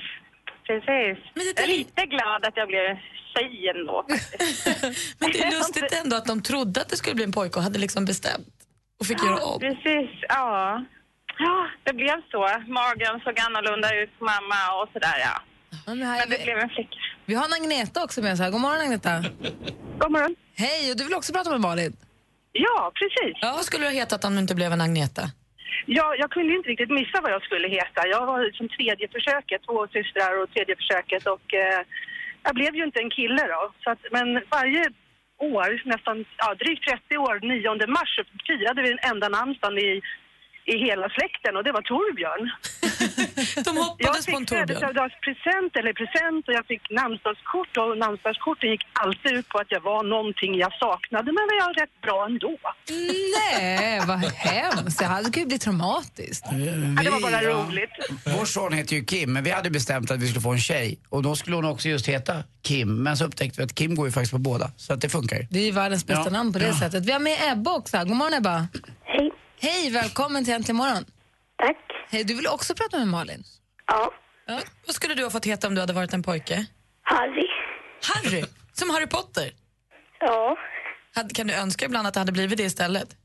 Precis. 0.66 1.24
Men 1.34 1.44
det 1.44 1.52
jag 1.56 1.64
är 1.64 1.68
lite 1.68 2.06
glad 2.06 2.44
att 2.44 2.56
jag 2.56 2.68
blev 2.68 2.96
tjej 3.34 3.68
ändå. 3.76 4.04
Men 5.18 5.30
det 5.32 5.42
är 5.42 5.50
lustigt 5.50 5.92
ändå 6.04 6.16
att 6.16 6.26
de 6.26 6.42
trodde 6.42 6.80
att 6.80 6.88
det 6.88 6.96
skulle 6.96 7.14
bli 7.14 7.24
en 7.24 7.32
pojke 7.32 7.56
och 7.58 7.62
hade 7.62 7.78
liksom 7.78 8.04
bestämt 8.04 8.54
och 9.00 9.06
fick 9.06 9.22
göra 9.22 9.44
om. 9.44 9.60
Precis, 9.60 10.10
ja. 10.28 10.84
Ja, 11.38 11.68
det 11.84 11.92
blev 11.92 12.16
så. 12.30 12.40
Magen 12.78 13.20
såg 13.24 13.38
annorlunda 13.46 13.88
ut 14.02 14.18
på 14.18 14.24
mamma 14.24 14.60
och 14.82 14.88
sådär, 14.92 15.18
ja. 15.28 15.36
Men 15.86 16.02
här, 16.02 16.18
Men 16.18 16.30
det 16.30 16.38
vi, 16.38 16.44
blev 16.44 16.58
en 16.58 16.68
flicka. 16.68 16.98
vi 17.26 17.34
har 17.34 17.44
en 17.44 17.52
Agneta 17.62 18.04
också 18.04 18.22
med 18.22 18.32
oss 18.32 18.40
här. 18.40 18.50
God 18.50 18.60
morgon 18.60 18.80
Agneta. 18.80 19.12
God 19.98 20.10
morgon. 20.12 20.36
Hej, 20.56 20.90
och 20.90 20.96
du 20.98 21.04
vill 21.04 21.14
också 21.14 21.32
prata 21.32 21.50
med 21.50 21.60
Malin? 21.60 21.96
Ja, 22.52 22.92
precis. 23.00 23.34
Ja, 23.44 23.52
vad 23.56 23.64
skulle 23.64 23.82
du 23.84 23.88
ha 23.88 23.94
hetat 24.02 24.24
om 24.24 24.32
du 24.34 24.40
inte 24.40 24.54
blev 24.54 24.72
en 24.72 24.80
Agneta? 24.80 25.22
Ja, 25.86 26.14
jag 26.18 26.30
kunde 26.30 26.54
inte 26.54 26.68
riktigt 26.68 26.90
missa 27.00 27.20
vad 27.24 27.32
jag 27.32 27.42
skulle 27.42 27.68
heta. 27.68 28.00
Jag 28.14 28.26
var 28.26 28.50
som 28.58 28.68
tredje 28.68 29.06
försöket, 29.16 29.60
två 29.68 29.86
systrar 29.96 30.42
och 30.42 30.50
tredje 30.54 30.76
försöket 30.76 31.26
och 31.26 31.46
eh, 31.54 31.80
jag 32.46 32.54
blev 32.54 32.72
ju 32.78 32.84
inte 32.84 33.00
en 33.00 33.10
kille 33.10 33.42
då. 33.54 33.62
Så 33.84 33.90
att, 33.90 33.98
men 34.16 34.28
varje 34.56 34.84
år, 35.54 35.82
nästan 35.84 36.24
ja, 36.42 36.54
drygt 36.54 36.84
30 36.88 37.18
år, 37.18 37.34
9 37.42 37.86
mars, 37.96 38.10
så 38.16 38.22
firade 38.46 38.82
vi 38.82 38.88
den 38.88 39.10
enda 39.10 39.28
namnsdagen 39.28 39.78
i, 39.78 40.02
i 40.74 40.76
hela 40.88 41.06
släkten 41.16 41.52
och 41.56 41.64
det 41.66 41.72
var 41.78 41.82
Torbjörn. 41.92 42.44
De 43.66 43.76
Jag 43.76 43.84
hoppades 43.84 44.26
på 44.26 44.36
en 44.36 44.42
fick 44.42 44.48
Torbjörn. 44.48 44.66
födelsedagspresent 44.68 45.70
eller 45.78 45.92
present 46.02 46.42
och 46.48 46.54
jag 46.58 46.66
fick 46.72 46.84
namnsdagskort 47.00 47.72
och 47.82 47.90
namnsdagskorten 48.04 48.70
gick 48.74 48.84
alltid 49.04 49.32
ut 49.38 49.48
på 49.52 49.56
att 49.62 49.70
jag 49.76 49.80
var 49.92 50.02
någonting 50.16 50.50
jag 50.64 50.72
saknade 50.84 51.28
men 51.36 51.42
var 51.50 51.56
jag 51.64 51.70
rätt 51.82 51.96
bra 52.06 52.18
ändå. 52.30 52.52
Nej, 53.38 54.00
vad 54.10 54.18
hemskt. 54.48 54.98
Det 54.98 55.04
hade 55.04 55.30
kunnat 55.30 55.48
bli 55.48 55.58
traumatiskt. 55.58 56.44
Ja, 56.96 57.02
det 57.04 57.10
var 57.10 57.20
bara 57.20 57.42
ja. 57.42 57.50
roligt. 57.50 57.90
Vår 58.38 58.44
son 58.44 58.72
heter 58.72 58.96
ju 58.96 59.04
Kim, 59.04 59.32
men 59.32 59.44
vi 59.44 59.50
hade 59.50 59.70
bestämt 59.70 60.10
att 60.10 60.20
vi 60.22 60.26
skulle 60.28 60.40
få 60.40 60.52
en 60.52 60.60
tjej. 60.60 60.98
Och 61.08 61.22
då 61.22 61.36
skulle 61.36 61.56
hon 61.56 61.64
också 61.64 61.88
just 61.88 62.06
heta 62.08 62.34
Kim. 62.62 63.02
Men 63.02 63.16
så 63.16 63.24
upptäckte 63.24 63.60
vi 63.60 63.64
att 63.64 63.74
Kim 63.74 63.94
går 63.94 64.06
ju 64.06 64.12
faktiskt 64.12 64.32
på 64.32 64.38
båda. 64.38 64.70
Så 64.76 64.92
att 64.92 65.00
det 65.00 65.08
funkar 65.08 65.36
ju. 65.36 65.46
Det 65.50 65.58
är 65.58 65.64
ju 65.64 65.70
världens 65.72 66.06
bästa 66.06 66.22
Ja. 66.24 66.30
namn 66.30 66.52
på 66.52 66.58
det 66.58 66.66
Ja. 66.66 66.78
sättet. 66.78 67.04
Vi 67.06 67.12
har 67.12 67.20
med 67.20 67.38
Ebba 67.52 67.76
också. 67.76 67.98
God 67.98 68.08
morgon 68.16 68.34
Ebba. 68.34 68.66
Hej. 69.04 69.30
Hej, 69.60 69.90
välkommen 69.90 70.44
till 70.44 70.54
Äntligen 70.54 70.76
morgon. 70.76 71.04
Tack. 71.58 71.76
Hej, 72.10 72.24
du 72.24 72.34
vill 72.34 72.46
också 72.46 72.74
prata 72.74 72.98
med 72.98 73.08
Malin? 73.08 73.44
Ja. 73.86 74.12
Vad 74.86 74.94
skulle 74.94 75.14
du 75.14 75.22
ha 75.22 75.30
fått 75.30 75.44
heta 75.44 75.66
om 75.66 75.74
du 75.74 75.80
hade 75.80 75.92
varit 75.92 76.12
en 76.12 76.22
pojke? 76.22 76.66
Harry. 77.02 77.46
Harry, 78.02 78.44
som 78.72 78.90
Harry 78.90 79.06
Potter. 79.06 79.50
Ja. 80.20 80.56
Kan 81.34 81.46
du 81.46 81.54
önska 81.54 81.84
ibland 81.84 82.06
att 82.06 82.14
det 82.14 82.20
hade 82.20 82.32
blivit 82.32 82.58
det 82.58 82.64
istället? 82.64 83.08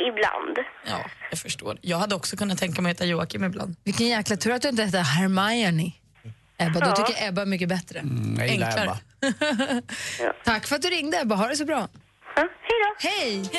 Ibland. 0.00 0.58
Ja, 0.86 1.04
jag 1.30 1.38
förstår. 1.38 1.78
Jag 1.80 1.96
hade 1.98 2.14
också 2.14 2.36
kunnat 2.36 2.58
tänka 2.58 2.82
mig 2.82 2.90
att 2.90 2.96
heta 2.96 3.04
Joakim 3.04 3.44
ibland. 3.44 3.76
Vilken 3.84 4.06
jäkla 4.06 4.36
tur 4.36 4.52
att 4.52 4.62
du 4.62 4.68
inte 4.68 4.84
heter 4.84 5.00
Hermione. 5.00 5.92
Ebba, 6.58 6.80
då 6.80 6.92
tycker 6.96 7.28
Ebba 7.28 7.42
är 7.42 7.46
mycket 7.46 7.68
bättre. 7.68 7.98
Mm, 7.98 8.36
jag 8.38 8.48
gillar 8.48 8.66
Enklare. 8.66 8.98
Ebba. 9.22 9.82
Tack 10.44 10.66
för 10.66 10.76
att 10.76 10.82
du 10.82 10.88
ringde 10.88 11.20
Ebba, 11.20 11.34
ha 11.34 11.48
det 11.48 11.56
så 11.56 11.64
bra. 11.64 11.88
Ja, 12.36 12.48
hej 12.62 12.80
Hej! 12.98 13.50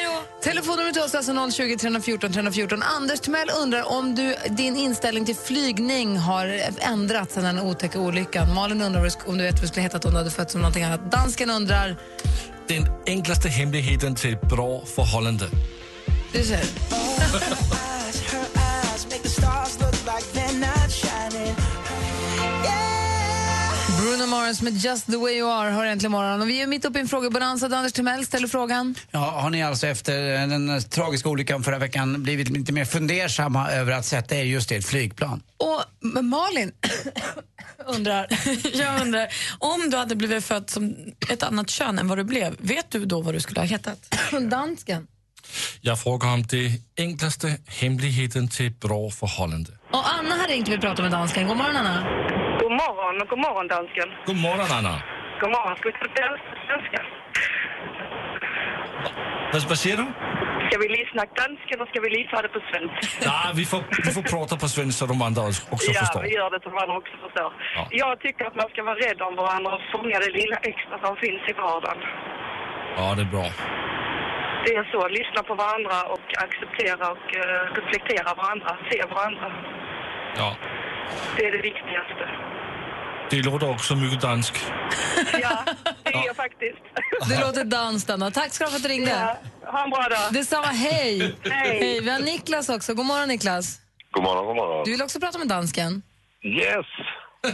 Telefonnumret 0.43 0.93
till 0.93 1.03
oss 1.03 1.13
är 1.13 1.17
alltså 1.17 1.51
020 1.51 1.77
314 1.77 2.31
314. 2.33 2.83
Anders 2.83 3.19
Timell 3.19 3.49
undrar 3.61 3.83
om 3.83 4.15
du, 4.15 4.35
din 4.49 4.75
inställning 4.75 5.25
till 5.25 5.35
flygning 5.35 6.17
har 6.17 6.61
ändrats 6.79 7.33
sedan 7.33 7.43
den 7.43 7.59
otäcka 7.59 7.99
olyckan. 7.99 8.53
Malin 8.53 8.81
undrar 8.81 9.11
om 9.25 9.37
du 9.37 9.43
vet 9.43 9.53
vad 9.53 9.61
du 9.61 9.67
skulle 9.67 9.81
hetat 9.81 10.05
om 10.05 10.11
du 10.11 10.17
hade 10.17 10.31
fötts 10.31 10.51
som 10.51 10.61
någonting 10.61 10.83
annat. 10.83 11.11
Dansken 11.11 11.49
undrar... 11.49 11.97
Den 12.67 12.87
enklaste 13.05 13.49
hemligheten 13.49 14.15
till 14.15 14.33
ett 14.33 14.41
bra 14.41 14.85
förhållande. 14.85 15.45
Du 16.31 16.43
ser. 16.43 16.63
Bruno 24.25 24.37
Mars 24.37 24.61
med 24.61 24.73
Just 24.73 25.05
the 25.05 25.17
way 25.17 25.33
you 25.33 25.51
are 25.51 25.71
har 25.71 25.85
äntligen 25.85 26.11
morgon. 26.11 26.41
Och 26.41 26.49
vi 26.49 26.61
är 26.61 26.67
mitt 26.67 26.85
uppe 26.85 26.99
i 26.99 27.01
en 27.01 27.07
frågebonanza 27.07 27.69
där 27.69 27.77
Anders 27.77 27.93
Timell 27.93 28.25
ställer 28.25 28.47
frågan. 28.47 28.95
Ja, 29.11 29.19
har 29.19 29.49
ni 29.49 29.63
alltså 29.63 29.87
efter 29.87 30.47
den 30.47 30.81
tragiska 30.81 31.29
olyckan 31.29 31.63
förra 31.63 31.79
veckan 31.79 32.23
blivit 32.23 32.49
lite 32.49 32.73
mer 32.73 32.85
fundersamma 32.85 33.71
över 33.71 33.91
att 33.91 34.05
sätta 34.05 34.35
er 34.35 34.43
just 34.43 34.71
i 34.71 34.75
ett 34.75 34.85
flygplan? 34.85 35.41
Och 35.57 36.23
Malin 36.23 36.71
undrar... 37.85 38.27
Jag 38.73 39.01
undrar, 39.01 39.27
om 39.59 39.89
du 39.89 39.97
hade 39.97 40.15
blivit 40.15 40.45
född 40.45 40.69
som 40.69 40.95
ett 41.29 41.43
annat 41.43 41.69
kön 41.69 41.99
än 41.99 42.07
vad 42.07 42.17
du 42.17 42.23
blev, 42.23 42.55
vet 42.59 42.91
du 42.91 43.05
då 43.05 43.21
vad 43.21 43.33
du 43.33 43.39
skulle 43.39 43.59
ha 43.59 43.67
hetat? 43.67 44.15
Dansken. 44.49 45.07
Jag 45.81 45.99
frågar 45.99 46.33
om 46.33 46.43
det 46.43 46.71
enklaste 46.97 47.57
hemligheten 47.67 48.47
till 48.47 48.71
bra 48.71 49.09
förhållande. 49.09 49.71
Och 49.91 50.13
Anna 50.19 50.35
har 50.35 50.47
ringt 50.47 50.67
och 50.67 50.73
vill 50.73 50.81
prata 50.81 51.01
med 51.01 51.11
dansken. 51.11 51.47
God 51.47 51.57
morgon, 51.57 51.75
Anna. 51.75 52.34
God 52.61 52.71
morgon 52.83 53.15
och 53.21 53.27
god 53.27 53.39
morgon 53.39 53.67
dansken. 53.67 54.09
God 54.25 54.39
morgon, 54.47 54.67
Anna. 54.77 54.95
God 55.41 55.51
morgon. 55.55 55.75
Ska 55.77 55.85
vi 55.89 55.95
ta 55.99 56.37
svenska? 56.67 56.99
Vad, 59.53 59.61
vad 59.71 59.77
säger 59.83 59.97
du? 59.97 60.05
Ska 60.67 60.75
vi 60.83 60.89
lyssna 60.99 61.21
danska 61.41 61.69
eller 61.75 61.87
ska 61.91 61.97
vi 62.05 62.09
lyssna 62.19 62.41
det 62.45 62.51
på 62.57 62.61
svenska? 62.71 63.01
Nej, 63.31 63.47
vi 63.59 63.65
får, 63.71 63.81
vi 64.07 64.11
får 64.17 64.25
prata 64.35 64.53
på 64.63 64.67
svenska 64.75 64.97
så 64.99 65.05
de 65.13 65.21
andra 65.27 65.41
också 65.75 65.89
ja, 65.91 65.99
förstår. 66.03 66.21
vi 66.27 66.33
gör 66.39 66.49
det 66.55 66.61
så 66.65 66.69
man 66.81 66.89
också 66.99 67.13
förstår. 67.25 67.51
Ja. 67.77 67.83
Jag 68.03 68.13
tycker 68.23 68.43
att 68.49 68.55
man 68.61 68.69
ska 68.71 68.79
vara 68.89 68.99
rädd 69.05 69.19
om 69.27 69.35
varandra 69.43 69.69
och 69.77 69.83
fånga 69.93 70.17
det 70.25 70.31
lilla 70.39 70.57
extra 70.71 70.95
som 71.05 71.13
finns 71.23 71.41
i 71.51 71.53
vardagen. 71.61 71.99
Ja, 72.97 73.05
det 73.17 73.23
är 73.27 73.31
bra. 73.35 73.47
Det 74.65 74.71
är 74.79 74.83
så, 74.93 74.99
lyssna 75.19 75.41
på 75.49 75.53
varandra 75.63 75.97
och 76.13 76.27
acceptera 76.45 77.03
och 77.15 77.27
eh, 77.41 77.61
reflektera 77.77 78.29
varandra, 78.41 78.69
se 78.89 78.97
varandra. 79.15 79.47
Ja. 80.41 80.49
Det 81.37 81.45
är 81.45 81.51
det 81.51 81.61
viktigaste. 81.61 82.29
Det 83.29 83.41
låter 83.41 83.69
också 83.69 83.95
mycket 83.95 84.21
dansk. 84.21 84.53
Ja, 85.41 85.65
det 86.03 86.13
är 86.13 86.25
jag 86.25 86.35
faktiskt. 86.35 86.77
Det 87.29 87.39
låter 87.39 87.63
danskt, 87.63 88.09
Anna. 88.09 88.31
Tack 88.31 88.53
ska 88.53 88.63
du 88.63 88.67
ha 88.67 88.71
för 88.71 88.77
att 88.77 88.83
du 88.83 88.89
ringde. 88.89 89.11
Ja, 89.11 89.71
ha 89.71 89.83
en 89.83 89.89
bra 89.89 90.07
dag. 90.09 90.33
Detsamma, 90.33 90.67
hej. 90.67 91.35
Hej. 91.43 91.99
Vi 92.01 92.09
har 92.09 92.19
Niklas 92.19 92.69
också. 92.69 92.93
God 92.93 93.05
morgon, 93.05 93.27
Niklas. 93.27 93.79
God 94.11 94.23
morgon, 94.23 94.45
god 94.45 94.55
morgon. 94.55 94.83
Du 94.85 94.91
vill 94.91 95.01
också 95.01 95.19
prata 95.19 95.37
med 95.37 95.47
dansken. 95.47 96.01
Yes! 96.43 96.85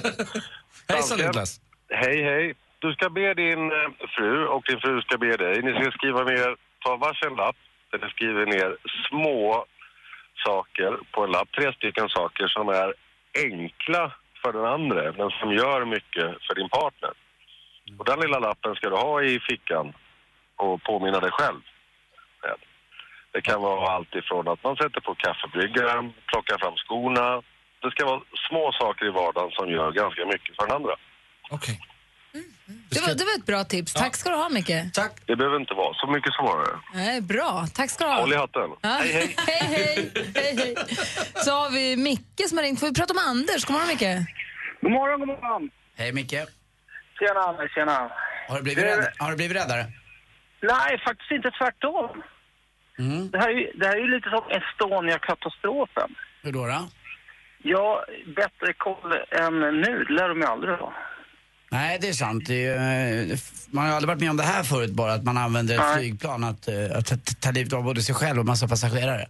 Hejsan, 0.89 1.17
Niklas. 1.17 1.60
Hej, 1.89 2.24
hej. 2.24 2.53
Du 2.79 2.93
ska 2.93 3.10
be 3.10 3.34
din 3.34 3.72
eh, 3.72 4.08
fru 4.15 4.48
och 4.48 4.63
din 4.67 4.79
fru 4.79 5.01
ska 5.01 5.17
be 5.17 5.38
dig. 5.38 5.62
Ni 5.62 5.72
ska 5.74 5.91
skriva 5.91 6.24
ner, 6.24 6.55
ta 6.86 6.96
varsin 6.96 7.36
lapp 7.36 7.55
där 7.91 8.00
ni 8.03 8.10
skriver 8.10 8.46
ner 8.46 8.77
små 9.10 9.65
saker 10.46 10.91
på 11.12 11.24
en 11.24 11.31
lapp. 11.31 11.50
Tre 11.58 11.74
stycken 11.74 12.10
saker 12.10 12.48
som 12.48 12.70
är 12.70 12.93
enkla 13.35 14.13
för 14.41 14.53
den 14.53 14.65
andra 14.65 15.11
men 15.17 15.29
som 15.29 15.53
gör 15.53 15.85
mycket 15.85 16.27
för 16.45 16.55
din 16.55 16.69
partner. 16.69 17.11
Och 17.97 18.05
den 18.05 18.19
lilla 18.19 18.39
lappen 18.39 18.75
ska 18.75 18.89
du 18.89 18.95
ha 18.95 19.21
i 19.23 19.39
fickan 19.39 19.93
och 20.55 20.83
påminna 20.83 21.19
dig 21.19 21.31
själv 21.31 21.61
med. 22.43 22.57
Det 23.31 23.41
kan 23.41 23.61
vara 23.61 23.91
allt 23.91 24.15
ifrån 24.15 24.47
att 24.47 24.63
man 24.63 24.75
sätter 24.75 25.01
på 25.01 25.15
kaffebryggaren, 25.15 26.13
plockar 26.25 26.57
fram 26.57 26.75
skorna. 26.75 27.41
Det 27.81 27.91
ska 27.91 28.05
vara 28.05 28.21
små 28.50 28.71
saker 28.71 29.05
i 29.05 29.09
vardagen 29.09 29.51
som 29.51 29.71
gör 29.71 29.91
ganska 29.91 30.25
mycket 30.25 30.55
för 30.55 30.67
den 30.67 30.75
andra. 30.75 30.95
Okej. 31.50 31.79
Det 32.89 33.01
var, 33.01 33.13
det 33.15 33.23
var 33.25 33.35
ett 33.39 33.45
bra 33.45 33.63
tips. 33.63 33.93
Tack 33.93 34.15
ska 34.15 34.29
du 34.29 34.35
ha, 34.35 34.50
Micke. 34.50 34.71
Tack. 34.93 35.11
Det 35.25 35.35
behöver 35.35 35.59
inte 35.59 35.73
vara 35.73 35.93
så 35.93 36.07
mycket 36.07 36.33
svårare. 36.33 36.79
Nej, 36.93 37.21
bra. 37.21 37.65
Tack 37.75 37.89
ska 37.89 38.03
du 38.03 38.09
ha. 38.09 38.19
Håll 38.19 38.33
i 38.33 38.35
hatten. 38.35 38.69
Ja. 38.81 38.89
Hej, 38.89 39.11
hej. 39.13 39.35
hej, 39.47 39.67
hej, 39.67 40.11
hej, 40.35 40.55
hej. 40.57 40.75
Så 41.35 41.51
har 41.51 41.69
vi 41.69 41.97
Micke 41.97 42.41
som 42.50 42.57
har 42.57 42.65
ringt. 42.65 42.79
Får 42.79 42.88
vi 42.88 42.93
prata 42.93 43.13
med 43.13 43.23
Anders? 43.23 43.65
God 43.65 43.73
morgon, 43.73 43.88
Micke. 43.88 44.09
God 44.81 44.91
morgon, 44.91 45.19
god 45.19 45.27
morgon. 45.27 45.69
Hej 45.97 46.13
Micke. 46.13 46.31
Tjena, 47.19 47.39
Anna, 47.47 47.67
tjena. 47.67 48.11
Har 48.50 48.57
du 48.57 48.63
blivit, 48.63 48.83
Det- 48.83 48.97
rädd, 48.97 49.13
har 49.19 49.29
du 49.29 49.35
blivit 49.35 49.57
räddare? 49.57 49.85
Nej, 50.61 51.01
faktiskt 51.07 51.31
inte 51.31 51.51
tvärtom. 51.51 52.23
Det, 53.31 53.38
här 53.39 53.50
är, 53.50 53.53
ju- 53.53 53.71
det 53.79 53.85
här 53.88 53.95
är 53.95 54.00
ju 54.00 54.15
lite 54.15 54.29
som 54.29 54.43
Estonia-katastrofen. 54.57 56.15
Hur 56.43 56.51
då? 56.51 56.65
då? 56.65 56.81
Ja, 57.63 58.05
bättre 58.35 58.73
koll 58.77 59.11
än 59.31 59.59
nu, 59.59 60.05
lär 60.09 60.29
de 60.29 60.38
ju 60.41 60.45
aldrig 60.45 60.73
ha. 60.75 60.93
Nej, 61.71 61.97
det 62.01 62.09
är 62.09 62.13
sant. 62.13 62.43
Det 62.47 62.65
är, 62.65 63.31
eh, 63.31 63.37
man 63.71 63.87
har 63.87 63.95
aldrig 63.95 64.07
varit 64.07 64.19
med 64.19 64.29
om 64.29 64.37
det 64.37 64.43
här 64.43 64.63
förut 64.63 64.91
bara, 64.91 65.13
att 65.13 65.23
man 65.23 65.37
använder 65.37 65.75
ett 65.75 65.81
Nej. 65.81 65.97
flygplan 65.97 66.43
att, 66.43 66.67
eh, 66.67 66.97
att 66.97 67.41
ta, 67.41 67.51
livet 67.51 67.73
av 67.73 67.83
både 67.83 68.01
sig 68.01 68.15
själv 68.15 68.39
och 68.39 68.45
massa 68.45 68.67
passagerare. 68.67 69.25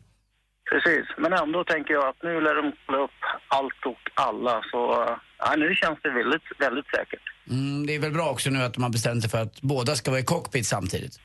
Precis, 0.72 1.06
men 1.18 1.34
ändå 1.34 1.64
tänker 1.64 1.94
jag 1.94 2.08
att 2.10 2.24
nu 2.24 2.42
lär 2.42 2.56
de 2.56 2.74
kolla 2.86 2.98
upp 3.04 3.20
allt 3.48 3.86
och 3.86 4.24
alla. 4.28 4.62
Så 4.72 5.04
eh, 5.04 5.18
ja, 5.38 5.56
nu 5.58 5.76
känns 5.76 6.00
det 6.04 6.10
väldigt, 6.10 6.48
väldigt 6.60 6.86
säkert. 6.96 7.26
Mm, 7.50 7.86
det 7.88 7.96
är 7.96 8.00
väl 8.00 8.12
bra 8.12 8.30
också 8.30 8.50
nu 8.50 8.64
att 8.64 8.76
har 8.76 8.90
bestämt 8.90 9.22
sig 9.22 9.32
för 9.32 9.42
att 9.42 9.62
båda 9.62 9.96
ska 9.96 10.12
vara 10.12 10.22
i 10.22 10.24
cockpit 10.24 10.68
samtidigt. 10.68 11.20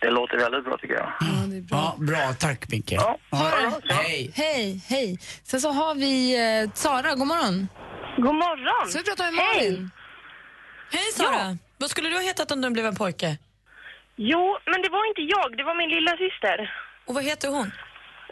Det 0.00 0.10
låter 0.10 0.36
väldigt 0.36 0.64
bra 0.64 0.76
tycker 0.80 0.94
jag. 0.94 1.12
Ja, 1.20 1.46
det 1.46 1.56
är 1.56 1.60
bra. 1.60 1.96
Ja, 1.98 2.04
bra. 2.04 2.34
Tack 2.38 2.70
Micke. 2.72 2.92
Ja, 2.92 3.18
Ha 3.30 3.50
det. 3.50 3.94
Hej. 3.94 4.32
Hej, 4.34 4.84
hej. 4.88 5.18
Sen 5.44 5.60
så 5.60 5.70
har 5.70 5.94
vi 5.94 6.14
eh, 6.62 6.70
Sara. 6.74 7.14
God 7.14 7.26
morgon. 7.26 7.68
God 8.16 8.34
morgon. 8.34 8.90
Så 8.90 8.98
vi 8.98 9.04
pratar 9.04 9.24
med 9.24 9.34
Malin. 9.34 9.74
Hej 9.74 10.03
Sara! 11.16 11.58
Vad 11.78 11.90
skulle 11.90 12.08
du 12.08 12.14
ha 12.14 12.22
hetat 12.22 12.50
om 12.50 12.60
du 12.60 12.70
blev 12.70 12.86
en 12.86 12.96
pojke? 12.96 13.38
Jo, 14.16 14.58
men 14.66 14.82
det 14.82 14.88
var 14.88 15.08
inte 15.08 15.22
jag, 15.22 15.56
det 15.56 15.64
var 15.64 15.74
min 15.74 15.90
lilla 15.90 16.10
syster. 16.16 16.56
Och 17.06 17.14
vad 17.14 17.24
heter 17.24 17.48
hon? 17.48 17.72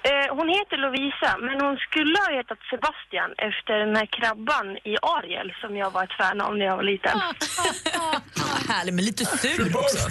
Eh, 0.04 0.36
hon 0.36 0.48
heter 0.48 0.76
Lovisa, 0.76 1.30
men 1.46 1.60
hon 1.60 1.76
skulle 1.76 2.18
ha 2.18 2.28
hetat 2.38 2.58
Sebastian 2.70 3.30
efter 3.48 3.72
den 3.84 3.96
här 3.96 4.06
krabban 4.06 4.76
i 4.76 4.96
Ariel 5.02 5.54
som 5.60 5.76
jag 5.76 5.90
var 5.90 6.04
ett 6.04 6.16
fan 6.20 6.40
av 6.40 6.56
när 6.56 6.66
jag 6.66 6.76
var 6.76 6.82
liten. 6.82 7.20
Härlig, 8.68 8.94
men 8.94 9.04
lite 9.04 9.24
sur 9.24 9.76
också. 9.76 10.08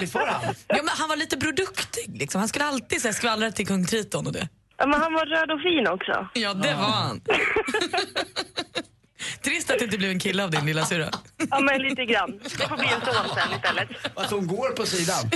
Visst 0.00 0.14
var 0.14 0.26
han? 0.26 0.54
Ja, 0.68 0.76
men 0.82 0.94
han 0.98 1.08
var 1.08 1.16
lite 1.16 1.36
produktig. 1.36 2.18
Liksom. 2.18 2.38
Han 2.38 2.48
skulle 2.48 2.64
alltid 2.64 3.02
så 3.02 3.08
här, 3.08 3.12
skvallra 3.12 3.50
till 3.50 3.66
kung 3.66 3.86
Triton 3.86 4.26
och 4.26 4.32
det. 4.32 4.48
Ja, 4.76 4.86
men 4.86 5.00
han 5.00 5.12
var 5.12 5.26
röd 5.26 5.50
och 5.50 5.60
fin 5.60 5.86
också. 5.88 6.28
Ja, 6.34 6.54
det 6.54 6.74
var 6.74 6.92
han. 7.04 7.20
Trist 9.42 9.70
att 9.70 9.78
det 9.78 9.84
inte 9.84 9.98
blev 9.98 10.10
en 10.10 10.18
kille 10.18 10.44
av 10.44 10.50
din 10.50 10.66
lilla 10.66 10.84
syra. 10.84 11.10
Ja, 11.50 11.60
men 11.60 11.82
lite 11.82 12.04
grann. 12.04 12.40
Det 12.42 12.68
får 12.68 12.76
bli 12.76 12.86
en 12.86 13.00
son 13.00 13.34
sen 13.34 13.56
istället. 13.56 13.88
Att 14.14 14.30
hon 14.30 14.46
går 14.46 14.68
på 14.70 14.86
sidan. 14.86 15.30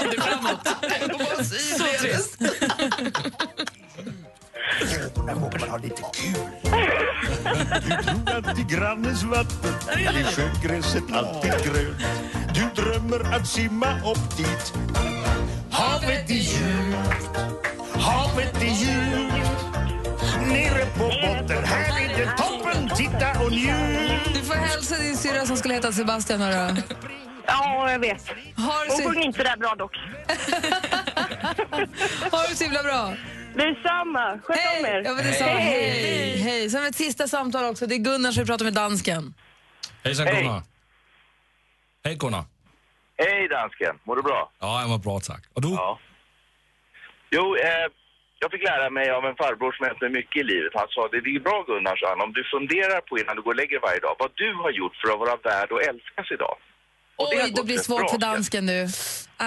Aldrig 0.00 0.22
framåt. 0.22 0.68
Så 1.78 1.84
trist. 2.00 2.38
Du 7.82 7.96
drog 8.02 8.30
alltid 8.34 8.68
grannens 8.68 9.22
vatten 9.22 9.74
I 9.98 10.24
sjögräset 10.24 11.02
alltid 11.12 11.50
grönt 11.50 12.02
Du 12.54 12.82
drömmer 12.82 13.34
att 13.34 13.48
simma 13.48 14.00
upp 14.10 14.36
dit 14.36 14.72
Havet 15.70 16.30
är 16.30 16.34
djupt 16.34 17.36
Havet 17.94 18.62
är 18.62 18.66
djupt 18.66 19.64
Nere 20.46 20.86
på 20.86 21.04
botten 21.04 21.64
Här 21.64 22.00
är 22.04 22.18
det 22.18 22.42
Titta 22.96 23.40
och 23.44 23.50
njut 23.52 24.34
Du 24.34 24.42
får 24.42 24.54
hälsa 24.54 24.96
din 24.96 25.16
syrra 25.16 25.46
som 25.46 25.56
skulle 25.56 25.74
heta 25.74 25.92
Sebastian. 25.92 26.40
Hörru. 26.40 26.76
Ja, 27.46 27.90
jag 27.92 27.98
vet. 27.98 28.28
Har 28.56 28.88
Hon 28.88 28.98
du, 28.98 29.04
sjöng 29.04 29.22
inte 29.22 29.42
där 29.42 29.56
bra 29.56 29.74
dock. 29.78 29.96
har 32.32 32.50
du 32.50 32.56
så 32.56 32.64
himla 32.64 32.82
bra. 32.82 33.14
Detsamma. 33.54 34.38
Sköt 34.44 34.56
om 34.56 34.84
Hej! 34.84 34.84
er. 34.84 35.02
Ja, 35.04 35.14
detsamma. 35.14 35.50
Hej! 35.50 36.36
Hej! 36.36 36.70
Sen 36.70 36.78
har 36.78 36.82
vi 36.84 36.88
ett 36.88 36.96
sista 36.96 37.28
samtal 37.28 37.64
också. 37.64 37.86
Det 37.86 37.94
är 37.94 37.98
Gunnar 37.98 38.32
som 38.32 38.42
vi 38.42 38.46
pratar 38.46 38.64
med 38.64 38.74
dansken. 38.74 39.34
Hejsan 40.04 40.26
Hej. 40.26 40.42
Gunnar. 40.42 40.62
Hej 42.04 42.14
Gunnar. 42.14 42.44
Hej 43.18 43.48
dansken, 43.48 43.98
mår 44.04 44.16
du 44.16 44.22
bra? 44.22 44.52
Ja, 44.60 44.80
jag 44.80 44.90
mår 44.90 44.98
bra 44.98 45.20
tack. 45.20 45.42
Och 45.52 45.62
du? 45.62 45.68
Ja. 45.68 45.98
Jo, 47.30 47.56
eh, 47.56 47.86
jag 48.42 48.48
fick 48.52 48.62
lära 48.72 48.86
mig 48.98 49.06
av 49.18 49.22
en 49.30 49.36
farbror 49.42 49.72
som 49.76 49.82
hänt 49.88 50.00
mig 50.04 50.10
mycket 50.20 50.40
i 50.42 50.44
livet. 50.52 50.72
Han 50.80 50.88
sa, 50.94 51.00
det 51.12 51.18
är 51.18 51.40
bra 51.48 51.58
Gunnar, 51.68 51.96
sa 52.00 52.06
han, 52.12 52.20
om 52.26 52.32
du 52.38 52.42
funderar 52.54 53.00
på 53.08 53.12
innan 53.20 53.34
du 53.36 53.42
går 53.46 53.54
och 53.56 53.60
lägger 53.62 53.78
varje 53.88 54.00
dag, 54.06 54.14
vad 54.22 54.30
du 54.42 54.48
har 54.64 54.70
gjort 54.80 54.96
för 55.00 55.06
att 55.12 55.18
vara 55.24 55.36
värd 55.48 55.70
och 55.74 55.82
älskas 55.90 56.28
idag. 56.36 56.56
Och 57.20 57.28
Oj, 57.28 57.52
blir 57.52 57.64
det 57.64 57.74
rätt 57.74 57.84
svårt 57.88 58.00
bra, 58.00 58.08
för 58.14 58.18
dansken 58.28 58.66
nu. 58.72 58.80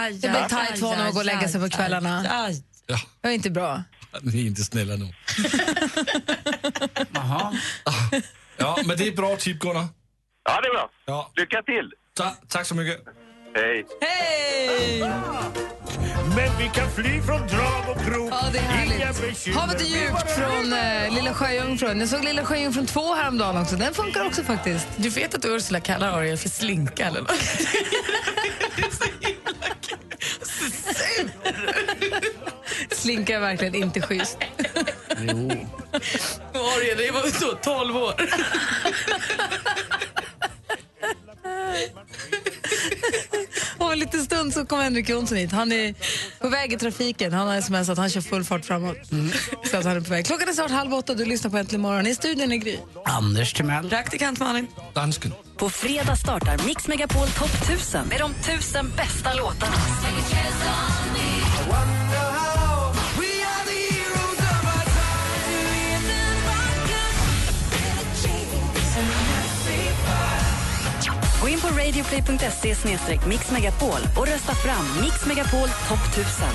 Aj, 0.02 0.12
Det 0.22 0.30
blir 0.36 0.46
tajt 0.58 0.80
för 0.80 0.88
honom 0.94 1.06
att 1.08 1.14
gå 1.14 1.20
och 1.20 1.26
lägga 1.34 1.48
sig 1.48 1.60
på 1.62 1.70
kvällarna. 1.78 2.14
Aj. 2.46 2.54
Ja, 2.92 2.98
Det 3.22 3.28
var 3.28 3.34
inte 3.40 3.50
bra. 3.60 3.84
ni 4.22 4.42
är 4.44 4.48
inte 4.48 4.62
snälla 4.72 4.96
nu. 4.96 5.08
Jaha. 7.14 7.54
Ja, 8.58 8.78
men 8.86 8.98
det 8.98 9.04
är 9.04 9.08
ett 9.08 9.16
bra 9.16 9.36
tip 9.36 9.60
Gunnar. 9.60 9.86
Ja, 10.44 10.62
det 10.62 10.68
är 10.68 10.74
bra. 10.74 10.90
Ja, 11.06 11.32
Lycka 11.36 11.62
till! 11.64 11.92
ta, 12.14 12.36
tack 12.48 12.66
så 12.66 12.76
mycket. 12.76 13.02
Hej! 13.56 13.86
Hej! 14.02 15.04
Men 16.36 16.58
vi 16.58 16.70
kan 16.74 16.92
fly 16.92 17.22
från 17.22 17.48
drag 17.48 17.90
och 17.90 18.02
krok 18.06 18.30
Ja, 18.32 18.42
det 18.54 18.58
är 18.58 18.62
härligt. 18.62 19.56
Havet 19.56 19.82
är 19.82 19.86
djupt 19.86 20.32
från 20.32 20.74
eh, 20.74 21.14
Lilla 21.16 21.34
Sjöjungfrun. 21.34 22.00
Jag 22.00 22.10
såg 22.10 22.24
Lilla 22.24 22.46
Sjöjungfrun 22.46 22.86
2 22.86 23.14
häromdagen 23.14 23.62
också. 23.62 23.76
Den 23.76 23.94
funkar 23.94 24.26
också 24.26 24.44
faktiskt. 24.44 24.88
Du 24.96 25.10
vet 25.10 25.36
att 25.36 25.46
Ursula 25.46 25.80
kallar 25.80 26.18
Ariel 26.18 26.38
för 26.38 26.50
slinka 26.50 27.06
eller 27.06 27.22
något? 27.22 27.32
Slinka 32.92 33.36
är 33.36 33.40
verkligen 33.40 33.76
inte 33.76 34.02
schysst. 34.02 34.38
Jo. 35.20 35.48
när 36.98 37.06
jag 37.06 37.14
var 37.14 37.40
så 37.40 37.56
12 37.56 37.98
år. 37.98 38.14
Om 43.90 43.94
en 43.94 44.00
liten 44.00 44.24
stund 44.24 44.54
så 44.54 44.66
kommer 44.66 44.84
Henrik 44.84 45.10
Jonsson 45.10 45.38
hit. 45.38 45.52
Han 45.52 45.72
är 45.72 45.96
på 46.40 46.50
väg 46.50 46.74
i 46.74 46.78
trafiken. 46.78 47.34
Han 47.34 47.48
har 47.48 47.56
sms 47.56 47.90
att 47.90 47.98
han 47.98 48.10
kör 48.10 48.22
full 48.22 48.44
fart 48.44 48.66
framåt. 48.66 48.98
Så 49.72 49.78
att 49.78 49.86
han 49.86 49.98
är 49.98 50.02
på 50.02 50.10
väg. 50.10 50.26
Klockan 50.26 50.50
är 50.50 50.54
snart 50.54 50.72
halv 50.72 50.94
åtta. 50.94 51.14
Du 51.14 51.26
lyssnar 51.26 51.52
på 51.52 51.58
Äntligen 51.58 51.82
morgon. 51.82 52.08
I 52.08 52.16
studion 52.16 52.52
är 52.52 52.56
Gry. 52.56 52.78
Anders 53.06 53.54
Timell. 53.54 53.90
Praktikant 53.90 54.40
Malin. 54.40 54.68
Dansken. 54.94 55.34
På 55.58 55.70
fredag 55.70 56.16
startar 56.16 56.66
Mix 56.66 56.88
Megapol 56.88 57.28
Topp 57.28 57.54
1000 57.64 58.08
med 58.08 58.20
de 58.20 58.34
tusen 58.34 58.92
bästa 58.98 59.34
låtarna. 59.34 59.76
Gå 71.42 71.50
in 71.50 71.60
på 71.60 71.68
radioplay.se 71.68 72.76
mixmegapol 73.28 74.00
och 74.18 74.28
rösta 74.28 74.56
fram 74.56 75.02
Mix 75.02 75.26
Megapol 75.26 75.70
Topp 75.88 76.06
1000. 76.14 76.48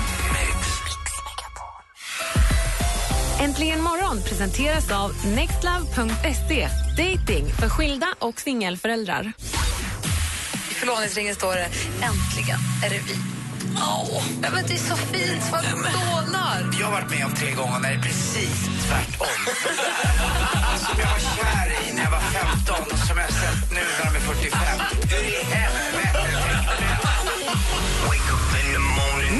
Äntligen 3.39 3.81
morgon 3.81 4.21
presenteras 4.21 4.91
av 4.91 5.11
nextlove.se. 5.25 6.67
Dating 6.97 7.53
för 7.59 7.69
skilda 7.69 8.07
och 8.19 8.39
singelföräldrar. 8.39 9.31
I 10.71 10.73
förlovningsringen 10.73 11.35
står 11.35 11.53
det 11.53 11.69
äntligen 12.01 12.59
är 12.85 12.89
det 12.89 12.99
vi. 13.07 13.15
Åh, 13.77 14.23
ja, 14.43 14.49
men 14.53 14.63
det 14.67 14.73
är 14.73 14.77
så 14.77 14.95
fint. 14.95 15.43
Vad 15.51 15.63
dånar. 15.63 16.69
Jag 16.79 16.85
har 16.85 16.91
varit 16.91 17.09
med 17.09 17.25
om 17.25 17.33
tre 17.33 17.51
gånger 17.51 17.79
när 17.79 17.89
det 17.89 17.95
är 17.95 18.01
precis 18.01 18.75
tvärtom. 18.87 19.27
som 20.85 20.99
jag 20.99 21.07
var 21.07 21.19
kär 21.19 21.89
i 21.89 21.93
när 21.93 22.03
jag 22.03 22.11
var 22.11 22.19
15 22.19 22.75
och 22.91 22.99
som 23.07 23.17
jag 23.17 23.29
sett 23.29 23.71
nu 23.71 23.81
när 23.97 24.11
de 24.11 24.17
är 24.17 24.21
45. 24.21 24.74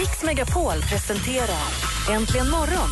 Mix 0.06 0.22
Megapol 0.22 0.80
presenterar 0.86 1.95
Äntligen 2.10 2.50
morgon 2.50 2.90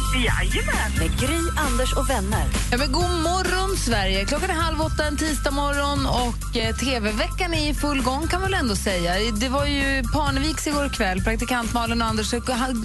med 1.00 1.20
Gry, 1.20 1.40
Anders 1.58 1.94
och 1.94 2.10
vänner. 2.10 2.46
Ja, 2.72 2.78
men 2.78 2.92
god 2.92 3.10
morgon, 3.10 3.78
Sverige! 3.78 4.26
Klockan 4.26 4.50
är 4.50 4.54
halv 4.54 4.82
åtta 4.82 5.06
en 5.06 5.18
tisdag 5.18 5.52
morgon 5.52 6.06
och 6.06 6.58
eh, 6.58 6.76
tv-veckan 6.76 7.54
är 7.54 7.70
i 7.70 7.74
full 7.74 8.02
gång 8.02 8.28
kan 8.28 8.42
man 8.42 8.52
väl 8.52 8.60
ändå 8.60 8.76
säga. 8.76 9.14
Det 9.40 9.50
var 9.50 9.66
ju 9.66 10.04
Parneviks 10.14 10.68
igår 10.68 10.90
kväll, 10.90 11.22
praktikant 11.24 11.74
Malin 11.74 12.02
och 12.02 12.08
Anders. 12.08 12.34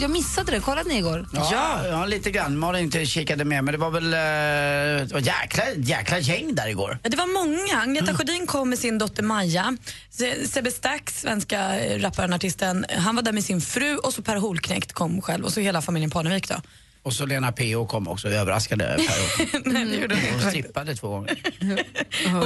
Jag 0.00 0.10
missade 0.10 0.52
det. 0.52 0.60
Kollade 0.60 0.88
ni 0.88 0.96
igår? 0.98 1.26
Ja, 1.32 1.86
ja, 1.86 2.04
lite 2.06 2.30
grann. 2.30 2.58
Malin 2.58 2.84
inte 2.84 3.06
kikade 3.06 3.44
med, 3.44 3.64
men 3.64 3.72
det 3.72 3.78
var 3.78 3.90
väl 3.90 4.12
eh, 4.14 5.12
var 5.14 5.20
jäkla, 5.20 5.62
jäkla 5.76 6.18
gäng 6.18 6.54
där 6.54 6.68
igår. 6.68 6.98
Ja, 7.02 7.08
Det 7.10 7.16
var 7.16 7.26
många. 7.44 7.82
Agneta 7.82 8.14
Sjödin 8.14 8.46
kom 8.46 8.70
med 8.70 8.78
sin 8.78 8.98
dotter 8.98 9.22
Maja. 9.22 9.76
Se- 10.10 10.48
Sebbe 10.48 10.70
Stax, 10.70 11.20
svenska 11.20 11.80
eh, 11.80 12.00
rapparen, 12.00 12.32
artisten, 12.32 12.86
han 12.98 13.16
var 13.16 13.22
där 13.22 13.32
med 13.32 13.44
sin 13.44 13.60
fru 13.60 13.96
och 13.96 14.14
så 14.14 14.22
Per 14.22 14.36
Holknekt 14.36 14.92
kom 14.92 15.22
själv 15.22 15.44
och 15.44 15.52
så 15.52 15.60
hela 15.60 15.82
familjen 15.82 16.10
Parnevik. 16.22 16.48
Då. 16.48 16.54
Och 17.02 17.12
så 17.12 17.26
Lena 17.26 17.52
P.O. 17.52 17.86
kom 17.86 18.08
också 18.08 18.28
och 18.28 18.34
överraskade 18.34 18.84
Per. 19.08 19.60
Nej, 19.72 19.84
det 19.84 19.96
gjorde 19.96 20.14
hon 20.14 20.24
Hon 20.24 20.34
inte. 20.34 20.48
strippade 20.50 20.94
två 20.96 21.08
gånger. 21.08 21.36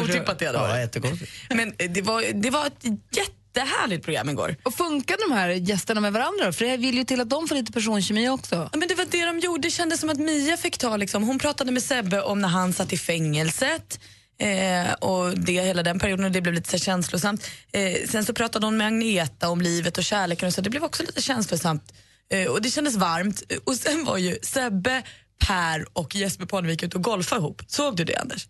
Otippat 0.02 0.38
det 0.38 0.46
hade 0.46 0.58
Ja, 0.58 0.80
jättekonstigt. 0.80 1.30
Men 1.50 1.74
eh, 1.78 1.90
det 1.90 2.02
var, 2.02 2.42
det 2.42 2.50
var 2.50 2.66
ett 2.66 2.84
jättehärligt 3.16 4.04
program 4.04 4.28
igår. 4.28 4.56
Och 4.62 4.74
funkar 4.74 5.28
de 5.28 5.34
här 5.34 5.48
gästerna 5.48 6.00
med 6.00 6.12
varandra? 6.12 6.52
För 6.52 6.64
det 6.64 6.76
vill 6.76 6.94
ju 6.94 7.04
till 7.04 7.20
att 7.20 7.30
de 7.30 7.48
får 7.48 7.54
lite 7.54 7.72
personkemi 7.72 8.28
också. 8.28 8.54
Ja, 8.72 8.78
men 8.78 8.88
det 8.88 8.94
var 8.94 9.06
det 9.10 9.24
de 9.26 9.38
gjorde. 9.38 9.62
Det 9.62 9.70
kändes 9.70 10.00
som 10.00 10.10
att 10.10 10.18
Mia 10.18 10.56
fick 10.56 10.78
ta, 10.78 10.96
liksom, 10.96 11.22
hon 11.22 11.38
pratade 11.38 11.72
med 11.72 11.82
Sebbe 11.82 12.22
om 12.22 12.40
när 12.40 12.48
han 12.48 12.72
satt 12.72 12.92
i 12.92 12.96
fängelset. 12.98 14.00
Eh, 14.38 14.92
och 14.92 15.38
det 15.38 15.52
hela 15.62 15.82
den 15.82 15.98
perioden 15.98 16.24
och 16.24 16.30
det 16.32 16.40
blev 16.40 16.54
lite 16.54 16.70
så 16.70 16.78
känslosamt. 16.78 17.46
Eh, 17.72 18.08
sen 18.08 18.24
så 18.24 18.34
pratade 18.34 18.66
hon 18.66 18.76
med 18.76 18.86
Agneta 18.86 19.48
om 19.48 19.60
livet 19.60 19.98
och 19.98 20.04
kärleken 20.04 20.46
och 20.46 20.54
så 20.54 20.60
det 20.60 20.70
blev 20.70 20.84
också 20.84 21.02
lite 21.02 21.22
känslosamt. 21.22 21.92
Eh, 22.32 22.48
och 22.50 22.62
det 22.62 22.70
kändes 22.70 22.94
varmt. 22.96 23.42
Eh, 23.48 23.58
Och 23.64 23.76
sen 23.76 24.04
var 24.04 24.18
ju 24.18 24.38
Sebbe, 24.42 25.02
Per 25.46 25.98
och 25.98 26.14
Jesper 26.14 26.46
Parnevik 26.46 26.82
ute 26.82 26.96
och 26.96 27.02
golfade 27.02 27.38
ihop. 27.40 27.62
Såg 27.66 27.96
du 27.96 28.04
det 28.04 28.16
Anders? 28.16 28.46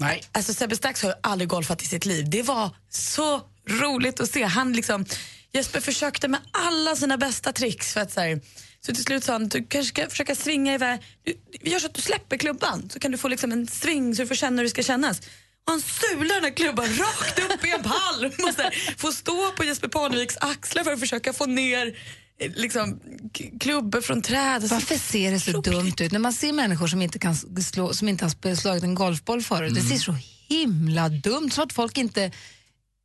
Nej. 0.00 0.22
Alltså 0.32 0.54
Sebbe 0.54 0.76
Stax 0.76 1.02
har 1.02 1.10
ju 1.10 1.14
aldrig 1.22 1.48
golfat 1.48 1.82
i 1.82 1.86
sitt 1.86 2.06
liv. 2.06 2.30
Det 2.30 2.42
var 2.42 2.70
så 2.90 3.40
roligt 3.68 4.20
att 4.20 4.30
se. 4.30 4.42
Han 4.44 4.72
liksom, 4.72 5.04
Jesper 5.52 5.80
försökte 5.80 6.28
med 6.28 6.40
alla 6.52 6.96
sina 6.96 7.16
bästa 7.18 7.52
tricks 7.52 7.92
för 7.92 8.00
att 8.00 8.12
så, 8.12 8.20
här, 8.20 8.40
så 8.80 8.94
till 8.94 9.04
slut 9.04 9.24
sa 9.24 9.32
han 9.32 9.48
du 9.48 9.64
kanske 9.64 9.88
ska 9.88 10.10
försöka 10.10 10.34
svinga 10.34 10.74
iväg. 10.74 11.00
Du, 11.24 11.34
vi 11.60 11.70
gör 11.70 11.78
så 11.78 11.86
att 11.86 11.94
du 11.94 12.02
släpper 12.02 12.36
klubban 12.36 12.90
så 12.90 12.98
kan 13.00 13.10
du 13.12 13.18
få 13.18 13.28
liksom 13.28 13.52
en 13.52 13.66
sving 13.66 14.14
så 14.16 14.22
du 14.22 14.28
får 14.28 14.34
känna 14.34 14.56
hur 14.56 14.64
det 14.64 14.70
ska 14.70 14.82
kännas. 14.82 15.18
Och 15.64 15.72
han 15.72 15.80
sular 15.80 16.34
den 16.34 16.44
här 16.44 16.56
klubban 16.56 16.86
rakt 16.86 17.38
upp 17.38 17.64
i 17.64 17.70
en 17.70 17.82
palm 17.82 18.32
här, 18.56 18.96
får 18.98 19.12
stå 19.12 19.52
på 19.52 19.64
Jesper 19.64 19.88
Parneviks 19.88 20.36
axlar 20.40 20.84
för 20.84 20.92
att 20.92 21.00
försöka 21.00 21.32
få 21.32 21.46
ner 21.46 21.98
liksom, 22.40 23.00
klubbor 23.60 24.00
från 24.00 24.22
träd. 24.22 24.62
Varför 24.62 24.94
ser 24.98 25.32
det 25.32 25.40
så 25.40 25.60
dumt 25.60 25.92
ut? 26.00 26.12
När 26.12 26.18
man 26.18 26.32
ser 26.32 26.52
människor 26.52 26.86
som 26.86 27.02
inte, 27.02 27.18
kan 27.18 27.36
slå, 27.62 27.92
som 27.94 28.08
inte 28.08 28.24
har 28.24 28.54
slagit 28.54 28.82
en 28.84 28.94
golfboll 28.94 29.42
förut, 29.42 29.74
det 29.74 29.80
ser 29.80 29.96
så 29.96 30.16
himla 30.48 31.08
dumt 31.08 31.50
så 31.50 31.62
att 31.62 31.72
folk 31.72 31.98
inte 31.98 32.30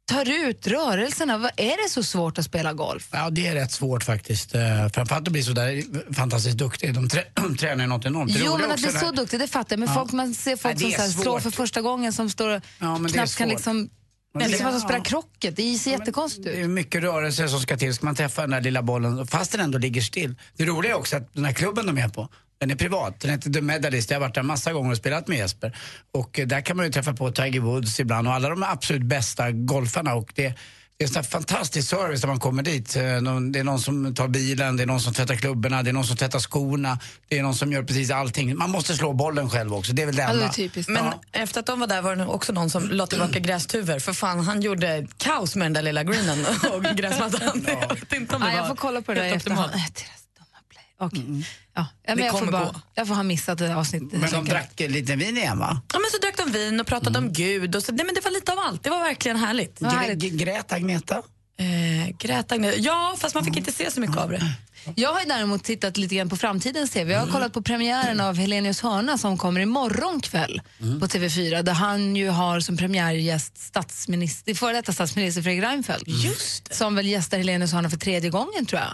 tar 0.05 0.29
ut 0.49 0.67
rörelserna. 0.67 1.37
Vad 1.37 1.51
Är 1.57 1.83
det 1.83 1.89
så 1.89 2.03
svårt 2.03 2.37
att 2.37 2.45
spela 2.45 2.73
golf? 2.73 3.07
Ja, 3.11 3.29
det 3.29 3.47
är 3.47 3.53
rätt 3.53 3.71
svårt 3.71 4.03
faktiskt. 4.03 4.55
Eh, 4.55 4.61
Framförallt 4.93 5.27
att 5.27 5.31
bli 5.31 5.43
så 5.43 5.51
där 5.51 5.83
fantastiskt 6.13 6.57
duktig. 6.57 6.93
De 6.93 7.09
trä 7.09 7.23
de 7.33 7.57
tränar 7.57 7.83
ju 7.83 7.89
något 7.89 8.05
enormt. 8.05 8.31
Jo, 8.35 8.45
roliga 8.45 8.57
men 8.67 8.71
att 8.71 8.77
bli 8.81 8.87
är 8.87 8.99
så 8.99 9.11
duktig, 9.11 9.39
det 9.39 9.47
fattar 9.47 9.73
jag. 9.73 9.79
Men 9.79 9.89
Ja. 9.89 9.95
folk, 9.95 10.11
man 10.11 10.33
ser 10.33 10.55
folk 10.55 10.79
Nej, 10.79 10.91
det 10.91 10.97
som 10.97 11.11
så 11.11 11.17
här, 11.17 11.23
slår 11.23 11.39
för 11.39 11.51
första 11.51 11.81
gången 11.81 12.13
som 12.13 12.29
står 12.29 12.49
och 12.49 12.61
Ja, 12.79 12.99
det 13.03 13.09
knappt 13.13 13.35
kan 13.35 13.49
svårt. 13.49 13.89
Liksom... 14.33 14.39
Det 14.39 14.45
är 14.45 14.49
det- 14.51 14.57
som 14.57 14.67
att 14.67 14.73
de 14.73 14.79
spelar 14.79 15.05
krocket. 15.05 15.55
Det 15.55 15.75
ser 15.77 15.91
jättekonstigt 15.91 16.43
Det 16.45 16.51
ut. 16.51 16.63
är 16.63 16.67
mycket 16.67 17.01
rörelse 17.03 17.47
som 17.47 17.59
ska 17.59 17.77
till. 17.77 17.93
Ska 17.93 18.05
man 18.05 18.15
träffa 18.15 18.41
den 18.41 18.49
där 18.51 18.61
lilla 18.61 18.81
bollen 18.83 19.27
fast 19.27 19.51
den 19.51 19.61
ändå 19.61 19.77
ligger 19.77 20.01
still. 20.01 20.35
Det 20.57 20.65
roliga 20.65 20.91
är 20.91 20.97
också 20.97 21.17
att 21.17 21.33
den 21.33 21.45
här 21.45 21.53
klubben 21.53 21.85
de 21.85 21.97
är 21.97 22.09
på, 22.09 22.29
den 22.59 22.71
är 22.71 22.75
privat. 22.75 23.19
Den 23.19 23.31
heter 23.31 23.49
The 23.49 23.61
Medalist. 23.61 24.09
Jag 24.09 24.15
har 24.15 24.21
varit 24.21 24.35
där 24.35 24.43
massa 24.43 24.73
gånger 24.73 24.91
och 24.91 24.97
spelat 24.97 25.27
med 25.27 25.37
Jesper. 25.37 25.77
Och 26.13 26.39
eh, 26.39 26.47
där 26.47 26.61
kan 26.61 26.77
man 26.77 26.85
ju 26.85 26.91
träffa 26.91 27.13
på 27.13 27.31
Tiger 27.31 27.59
Woods 27.59 27.99
ibland 27.99 28.27
och 28.27 28.33
alla 28.33 28.49
de 28.49 28.63
absolut 28.63 29.03
bästa 29.03 29.51
golfarna. 29.51 30.13
Och 30.13 30.31
det, 30.35 30.53
det 30.97 31.03
är 31.03 31.07
en 31.07 31.13
sån 31.13 31.23
här 31.23 31.29
fantastisk 31.29 31.89
service 31.89 32.21
när 32.21 32.27
man 32.27 32.39
kommer 32.39 32.63
dit. 32.63 32.95
Eh, 32.95 33.01
Det 33.01 33.59
är 33.59 33.63
någon 33.63 33.79
som 33.81 34.15
tar 34.15 34.27
bilen, 34.27 34.77
det 34.77 34.83
är 34.83 34.87
någon 34.87 34.99
som 35.01 35.13
tvättar 35.13 35.35
klubborna, 35.35 35.83
det 35.83 35.89
är 35.89 35.93
någon 35.93 36.03
som 36.05 36.17
tvättar 36.17 36.39
skorna. 36.39 36.99
Det 37.27 37.37
är 37.39 37.43
någon 37.43 37.55
som 37.55 37.71
gör 37.71 37.83
precis 37.83 38.11
allting. 38.11 38.57
Man 38.57 38.69
måste 38.69 38.93
slå 38.95 39.13
bollen 39.13 39.49
själv 39.49 39.73
också. 39.73 39.93
Det 39.93 40.01
är 40.01 40.05
väl 40.05 40.15
det 40.15 40.21
Ja, 40.21 40.29
enda. 40.29 40.49
typiskt. 40.49 40.89
Men 40.91 41.05
Ja. 41.05 41.21
efter 41.31 41.59
att 41.59 41.65
de 41.65 41.79
var 41.79 41.87
där 41.87 42.01
var 42.01 42.15
det 42.15 42.25
också 42.25 42.53
någon 42.53 42.69
som 42.69 42.89
la 42.89 43.07
tillbaka 43.07 43.39
grästuvor. 43.39 43.99
För 43.99 44.13
fan, 44.13 44.39
han 44.39 44.61
gjorde 44.61 45.07
kaos 45.17 45.55
med 45.55 45.65
den 45.65 45.73
där 45.73 45.81
lilla 45.81 46.03
greenen 46.03 46.45
och 46.73 46.83
gräsmattan. 46.97 47.65
Jag 47.67 47.95
vet 47.95 48.13
inte 48.13 48.35
om 48.35 48.41
det 48.41 48.47
Ja, 48.47 48.53
jag 48.55 48.61
var 48.61 48.69
får 48.69 48.75
kolla 48.75 49.01
på 49.01 49.13
det 49.13 49.19
där 49.21 49.27
i 49.27 49.31
efterhand. 49.31 49.71
Play. 50.97 51.07
Okej. 51.07 51.45
Ja. 51.75 51.85
Ja, 52.05 52.15
men 52.15 52.25
jag, 52.25 52.39
får 52.39 52.51
bara, 52.51 52.65
gå. 52.65 52.81
jag 52.95 53.07
får 53.07 53.15
ha 53.15 53.23
missat 53.23 53.57
det 53.57 53.75
avsnittet. 53.75 54.19
Men 54.19 54.31
de 54.31 54.45
drack 54.45 54.79
lite 54.79 55.15
vin 55.15 55.37
igen 55.37 55.59
va? 55.59 55.81
Ja, 55.93 55.99
men 55.99 56.11
så 56.11 56.17
drack 56.17 56.37
de 56.37 56.51
vin 56.51 56.79
och 56.79 56.87
pratade 56.87 57.19
om 57.19 57.33
Gud. 57.33 57.75
Och 57.75 57.83
så, 57.83 57.91
nej, 57.91 58.05
men 58.05 58.15
det 58.15 58.21
var 58.23 58.31
lite 58.31 58.51
av 58.51 58.59
allt. 58.59 58.83
Det 58.83 58.89
var 58.89 58.99
verkligen 58.99 59.37
härligt. 59.37 59.81
Vad 59.81 59.91
Grä- 59.93 59.97
härligt. 59.97 60.33
Grät 60.33 60.71
Agneta? 60.73 61.15
Eh, 61.59 62.15
grät 62.19 62.51
Agneta. 62.51 62.77
Ja, 62.77 63.15
fast 63.17 63.35
man 63.35 63.45
fick 63.45 63.57
inte 63.57 63.71
se 63.71 63.91
så 63.91 63.99
mycket 63.99 64.17
av 64.17 64.29
det. 64.29 64.41
Jag 64.95 65.13
har 65.13 65.19
ju 65.19 65.25
däremot 65.25 65.63
tittat 65.63 65.97
lite 65.97 66.15
grann 66.15 66.29
på 66.29 66.37
framtidens 66.37 66.91
TV. 66.91 67.13
Jag 67.13 67.19
har 67.19 67.27
kollat 67.27 67.53
på 67.53 67.61
premiären 67.61 68.19
av 68.19 68.35
Helenius 68.35 68.81
hörna 68.81 69.17
som 69.17 69.37
kommer 69.37 69.61
imorgon 69.61 70.21
kväll 70.21 70.61
på 70.99 71.07
TV4 71.07 71.61
där 71.61 71.73
han 71.73 72.15
ju 72.15 72.29
har 72.29 72.59
som 72.59 72.77
premiärgäst 72.77 73.57
statsminister, 73.57 74.53
före 74.53 74.73
detta 74.73 74.93
statsminister 74.93 75.41
Fredrik 75.41 75.63
Reinfeldt. 75.63 76.07
Just 76.07 76.75
Som 76.75 76.95
väl 76.95 77.07
gästar 77.07 77.37
Helenius 77.37 77.73
hörna 77.73 77.89
för 77.89 77.97
tredje 77.97 78.29
gången 78.29 78.65
tror 78.65 78.81
jag. 78.81 78.93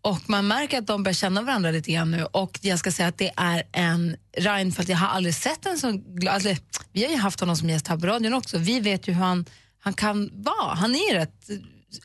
Och 0.00 0.20
man 0.30 0.46
märker 0.46 0.78
att 0.78 0.86
de 0.86 1.02
börjar 1.02 1.14
känna 1.14 1.42
varandra 1.42 1.70
lite 1.70 1.92
grann 1.92 2.10
nu 2.10 2.24
och 2.24 2.58
jag 2.62 2.78
ska 2.78 2.92
säga 2.92 3.08
att 3.08 3.18
det 3.18 3.32
är 3.36 3.62
en 3.72 4.16
Reinfeldt, 4.38 4.90
jag 4.90 4.96
har 4.98 5.08
aldrig 5.08 5.34
sett 5.34 5.66
en 5.66 5.78
så 5.78 5.92
glad, 5.92 6.34
alltså, 6.34 6.54
vi 6.92 7.04
har 7.04 7.10
ju 7.10 7.16
haft 7.16 7.40
honom 7.40 7.56
som 7.56 7.70
gäst 7.70 7.88
här 7.88 7.96
på 7.96 8.06
radion 8.06 8.34
också, 8.34 8.58
vi 8.58 8.80
vet 8.80 9.08
ju 9.08 9.12
hur 9.12 9.20
han, 9.20 9.44
han 9.80 9.94
kan 9.94 10.30
vara. 10.32 10.74
Han 10.74 10.94
är 10.94 11.14
rätt 11.14 11.48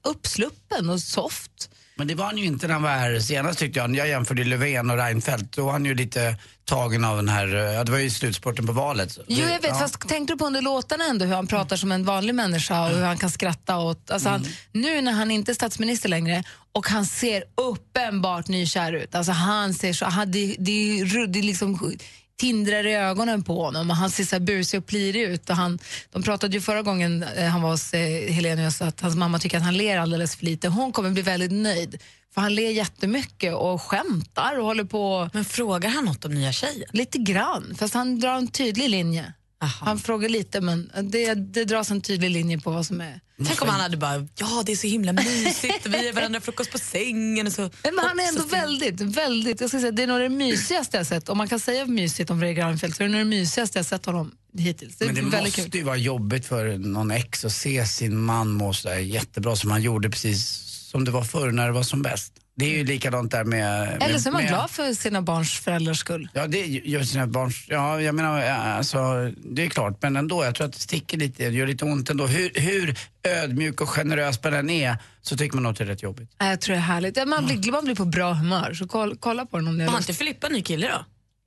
uppsluppen 0.04 0.89
och 0.89 1.00
soft. 1.00 1.70
Men 1.96 2.08
det 2.08 2.15
var 2.15 2.26
han 2.26 2.38
ju 2.38 2.46
inte 2.46 2.67
när 2.67 2.74
han 2.74 2.84
var 2.84 2.89
här 2.89 3.20
senast 3.20 3.60
tyckte 3.60 3.80
jag. 3.80 3.96
Jag 3.96 4.08
jämförde 4.08 4.44
Löfven 4.44 4.89
och 4.89 4.98
Reinfeldt. 4.98 5.52
Då 5.56 5.65
var 5.65 5.72
han 5.72 5.86
ju 5.86 5.96
lite 5.96 6.38
tagen 6.65 7.06
av 7.06 7.15
den 7.15 7.30
här, 7.30 7.56
eh, 7.56 7.62
ja 7.62 7.84
det 7.84 7.91
var 7.91 8.00
ju 8.00 8.10
slutspurten 8.10 8.67
på 8.67 8.74
valet. 8.74 9.17
Jo, 9.28 9.48
jag 9.48 9.62
vet, 9.62 9.63
ja. 9.63 9.76
fast 9.76 10.08
tänkte 10.08 10.34
du 10.34 10.38
på 10.38 10.46
under 10.46 10.62
låtarna 10.62 11.06
ändå 11.06 11.26
hur 11.26 11.36
han 11.36 11.48
pratar 11.48 11.76
som 11.76 11.91
en 11.91 12.06
vanlig 12.06 12.36
människa 12.36 12.86
och 12.86 12.89
hur 12.89 13.04
han 13.04 13.17
kan 13.17 13.30
skratta 13.30 13.78
åt... 13.78 14.12
Alltså 14.12 14.30
han, 14.30 14.46
nu 14.72 15.02
när 15.02 15.12
han 15.12 15.32
inte 15.32 15.52
är 15.52 15.54
statsminister 15.54 16.10
längre 16.10 16.44
och 16.72 16.88
han 16.88 17.06
ser 17.06 17.44
uppenbart 17.56 18.48
nykär 18.48 18.94
ut, 18.94 19.15
alltså 19.15 19.32
han 19.32 19.74
ser 19.74 19.94
så... 19.94 20.06
Han, 20.06 20.32
det, 20.32 20.56
det, 20.60 21.04
det 21.28 21.39
är 21.39 21.44
liksom 21.44 21.98
tindrar 22.41 22.88
i 22.88 22.93
ögonen 22.95 23.43
på 23.43 23.63
honom 23.63 23.89
och 23.89 23.95
han 23.95 24.10
ser 24.10 24.23
så 24.23 24.36
här 24.36 24.39
busig 24.39 24.80
och 24.80 24.86
plirig 24.86 25.21
ut. 25.21 25.49
Och 25.49 25.56
han, 25.56 25.80
de 26.12 26.23
pratade 26.23 26.54
ju 26.54 26.62
förra 26.62 26.82
gången 26.82 27.23
eh, 27.23 27.45
han 27.45 27.62
var 27.62 27.71
hos 27.71 27.93
eh, 27.93 28.34
Helenius 28.34 28.82
att 28.82 29.01
hans 29.01 29.15
mamma 29.15 29.39
tycker 29.39 29.58
att 29.58 29.63
han 29.63 29.77
ler 29.77 29.97
alldeles 29.97 30.36
för 30.36 30.45
lite. 30.45 30.67
Hon 30.67 30.91
kommer 30.91 31.10
bli 31.10 31.21
väldigt 31.21 31.51
nöjd. 31.51 32.01
För 32.34 32.41
han 32.41 32.56
ler 32.56 32.69
jättemycket 32.69 33.54
och 33.54 33.82
skämtar 33.82 34.60
och 34.60 34.65
håller 34.65 34.84
på... 34.84 35.30
Men 35.34 35.45
frågar 35.45 35.89
han 35.89 36.06
något 36.06 36.25
om 36.25 36.34
nya 36.34 36.51
tjejen? 36.51 36.89
Lite 36.91 37.17
grann, 37.17 37.75
fast 37.80 37.93
han 37.93 38.19
drar 38.19 38.36
en 38.36 38.47
tydlig 38.47 38.89
linje. 38.89 39.34
Han 39.65 40.00
frågar 40.00 40.30
lite, 40.30 40.62
men 40.62 40.91
det, 41.04 41.34
det 41.34 41.65
dras 41.65 41.91
en 41.91 42.02
tydlig 42.02 42.30
linje 42.30 42.60
på 42.60 42.71
vad 42.71 42.86
som 42.86 43.02
är... 43.02 43.19
Tänk 43.47 43.62
om 43.62 43.69
han 43.69 43.80
hade 43.80 43.97
bara, 43.97 44.28
ja 44.36 44.63
det 44.65 44.71
är 44.71 44.76
så 44.76 44.88
himla 44.88 45.13
mysigt, 45.13 45.86
vi 45.86 46.04
ger 46.04 46.13
varandra 46.13 46.41
frukost 46.41 46.71
på 46.71 46.78
sängen 46.78 47.47
och 47.47 47.54
så. 47.54 47.62
Men 47.62 48.00
han 48.00 48.19
är 48.19 48.28
ändå 48.28 48.43
väldigt, 48.43 49.02
väldigt, 49.02 49.62
jag 49.62 49.69
ska 49.69 49.80
säga, 49.80 49.91
det 49.91 50.04
är 50.04 50.08
nog 50.08 50.19
det 50.19 50.30
mysigaste 50.30 50.97
jag 50.97 51.08
sett. 51.08 51.30
Om 51.30 51.38
man 51.38 51.47
kan 51.47 51.60
säga 51.60 51.86
mysigt 51.86 52.30
om 52.30 52.39
Fredrik 52.39 52.58
Reinfeldt 52.58 52.97
så 52.97 53.04
är 53.04 53.08
det 53.08 53.12
nog 53.13 53.21
det 53.21 53.26
mysigaste 53.26 53.80
jag 53.80 53.86
sett 53.86 54.06
honom 54.06 54.32
hittills. 54.58 54.97
Det 54.97 55.06
Men 55.06 55.15
det 55.15 55.21
väldigt 55.21 55.43
måste 55.58 55.62
kul. 55.62 55.76
ju 55.80 55.84
vara 55.84 55.97
jobbigt 55.97 56.45
för 56.45 56.78
någon 56.78 57.12
ex 57.12 57.45
att 57.45 57.52
se 57.52 57.86
sin 57.86 58.17
man 58.21 58.52
må 58.52 58.74
sådär 58.74 58.97
jättebra 58.97 59.56
som 59.56 59.71
han 59.71 59.82
gjorde 59.82 60.10
precis 60.10 60.45
som 60.91 61.06
det 61.06 61.12
var 61.12 61.24
förr 61.24 61.52
när 61.52 61.65
det 61.67 61.74
var 61.74 61.84
som 61.84 62.02
bäst. 62.02 62.34
Det 62.62 62.74
är 62.74 62.78
ju 62.78 62.84
likadant 62.84 63.32
där 63.32 63.43
med... 63.43 63.97
Eller 64.02 64.19
så 64.19 64.30
är 64.30 64.34
man 64.34 64.41
med, 64.41 64.50
glad 64.50 64.69
för 64.69 64.93
sina 64.93 65.21
barns 65.21 65.60
föräldrars 65.60 65.97
skull. 65.97 66.30
Ja, 66.34 66.47
det 66.47 66.67
gör 66.67 67.04
sina 67.04 67.28
barns... 67.28 67.65
Ja, 67.67 68.02
jag 68.02 68.15
menar, 68.15 68.41
alltså, 68.41 69.32
det 69.38 69.65
är 69.65 69.69
klart. 69.69 69.97
Men 70.02 70.15
ändå, 70.15 70.43
jag 70.43 70.56
tror 70.56 70.67
att 70.67 70.74
det 70.74 70.80
sticker 70.80 71.17
lite, 71.17 71.50
det 71.50 71.56
gör 71.56 71.67
lite 71.67 71.86
ont 71.86 72.10
ändå. 72.10 72.28
Hur, 72.28 72.52
hur 72.56 72.95
ödmjuk 73.24 73.82
och 73.82 73.89
generös 73.89 74.43
man 74.43 74.54
än 74.54 74.69
är 74.69 74.97
så 75.21 75.38
tycker 75.38 75.58
man 75.58 75.71
att 75.71 75.78
det 75.78 75.84
är 75.84 75.88
rätt 75.88 76.04
jobbigt. 76.04 76.32
Jag 76.38 76.62
tror 76.62 76.74
det 76.76 76.80
är 76.80 76.84
härligt. 76.84 77.28
Man 77.28 77.45
blir, 77.45 77.71
man 77.71 77.86
blir 77.86 77.95
på 77.95 78.06
bra 78.06 78.34
humör, 78.34 78.74
så 78.74 78.88
kolla, 78.88 79.15
kolla 79.19 79.45
på 79.45 79.58
den 79.58 79.67
om 79.67 79.78
ni 79.78 79.84
Har 79.84 79.91
har 79.91 79.97
inte 79.97 80.13
Filippa 80.13 80.47
ny 80.47 80.62
kille 80.62 80.88
då? 80.88 81.06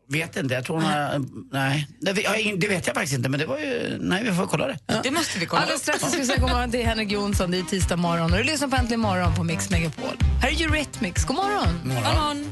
Vet 0.09 0.37
inte, 0.37 0.55
jag 0.55 0.65
tror 0.65 0.77
hon 0.77 0.85
har... 0.85 1.25
Nej, 1.53 1.89
det, 2.01 2.13
vet- 2.13 2.25
jag, 2.25 2.61
det 2.61 2.69
vet 2.69 2.87
jag 2.87 2.95
faktiskt 2.95 3.17
inte, 3.17 3.29
men 3.29 3.41
det 3.41 3.47
var 3.47 3.59
ju... 3.59 3.99
Nej, 4.01 4.25
vi 4.25 4.33
får 4.33 4.47
kolla 4.47 4.67
det. 4.67 4.79
Det 5.03 5.11
måste 5.11 5.39
vi 5.39 5.47
kolla 5.47 5.63
Alldeles 5.63 5.83
strax 5.83 5.99
ska 6.05 6.19
vi 6.19 6.27
säga 6.27 6.39
god 6.39 6.51
morgon 6.51 6.71
till 6.71 6.87
Henrik 6.87 7.13
Jonsson. 7.13 7.51
Det 7.51 7.59
är 7.59 7.63
tisdag 7.63 7.97
morgon 7.97 8.33
och 8.33 8.39
du 8.39 8.45
lyssnar 8.45 8.69
på 8.69 8.77
Äntligen 8.77 9.01
morgon 9.01 9.35
på 9.35 9.43
Mix 9.43 9.71
Megapol. 9.71 10.17
Här 10.43 10.49
är 10.49 10.63
Eurythmics. 10.65 11.25
God 11.25 11.37
morgon! 11.37 11.81
morgon. 11.85 12.51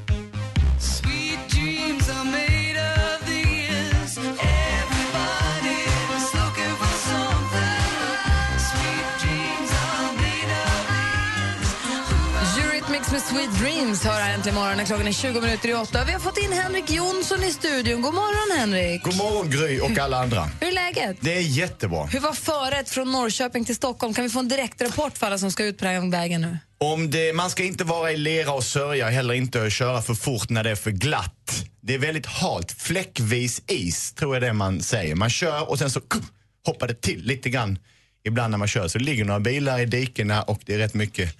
Eurythmics 13.12 13.32
med 13.32 13.50
Sweet 13.50 13.60
Dreams 13.60 14.04
hör 14.04 14.20
här 14.20 14.34
äntligen 14.34 14.54
morgon. 14.54 14.86
Klockan 14.86 15.08
är 15.08 15.12
20 15.12 15.40
minuter 15.40 15.68
i 15.68 15.74
åtta. 15.74 16.04
Vi 16.04 16.12
har 16.12 16.20
fått 16.20 16.38
in 16.38 16.52
Henrik 16.52 16.90
Jonsson 16.90 17.44
i 17.44 17.50
studion. 17.50 18.02
God 18.02 18.14
morgon 18.14 18.58
Henrik! 18.58 19.02
God 19.02 19.16
morgon 19.16 19.50
Gry 19.50 19.80
och 19.80 19.98
alla 19.98 20.16
andra. 20.16 20.50
Hur 20.60 20.68
är 20.68 20.72
läget? 20.72 21.16
Det 21.20 21.36
är 21.36 21.40
jättebra. 21.40 22.06
Hur 22.06 22.20
var 22.20 22.32
föret 22.32 22.90
från 22.90 23.12
Norrköping 23.12 23.64
till 23.64 23.76
Stockholm? 23.76 24.14
Kan 24.14 24.24
vi 24.24 24.30
få 24.30 24.38
en 24.38 24.48
direktrapport 24.48 25.18
för 25.18 25.26
alla 25.26 25.38
som 25.38 25.52
ska 25.52 25.64
ut 25.64 25.78
på 25.78 25.84
den 25.84 26.10
vägen 26.10 26.40
nu? 26.40 26.58
Om 26.78 27.10
det, 27.10 27.32
man 27.32 27.50
ska 27.50 27.64
inte 27.64 27.84
vara 27.84 28.12
i 28.12 28.16
lera 28.16 28.52
och 28.52 28.64
sörja, 28.64 29.08
heller 29.08 29.34
inte 29.34 29.70
köra 29.70 30.02
för 30.02 30.14
fort 30.14 30.50
när 30.50 30.64
det 30.64 30.70
är 30.70 30.74
för 30.74 30.90
glatt. 30.90 31.64
Det 31.80 31.94
är 31.94 31.98
väldigt 31.98 32.26
halt, 32.26 32.72
fläckvis 32.72 33.62
is 33.66 34.12
tror 34.12 34.34
jag 34.34 34.42
det 34.42 34.52
man 34.52 34.82
säger. 34.82 35.14
Man 35.14 35.30
kör 35.30 35.70
och 35.70 35.78
sen 35.78 35.90
så 35.90 36.00
hoppar 36.66 36.88
det 36.88 37.00
till 37.00 37.22
lite 37.24 37.50
grann 37.50 37.78
ibland 38.24 38.50
när 38.50 38.58
man 38.58 38.68
kör. 38.68 38.88
Så 38.88 38.98
det 38.98 39.04
ligger 39.04 39.24
några 39.24 39.40
bilar 39.40 39.80
i 39.80 39.86
dikena 39.86 40.42
och 40.42 40.60
det 40.66 40.74
är 40.74 40.78
rätt 40.78 40.94
mycket 40.94 41.36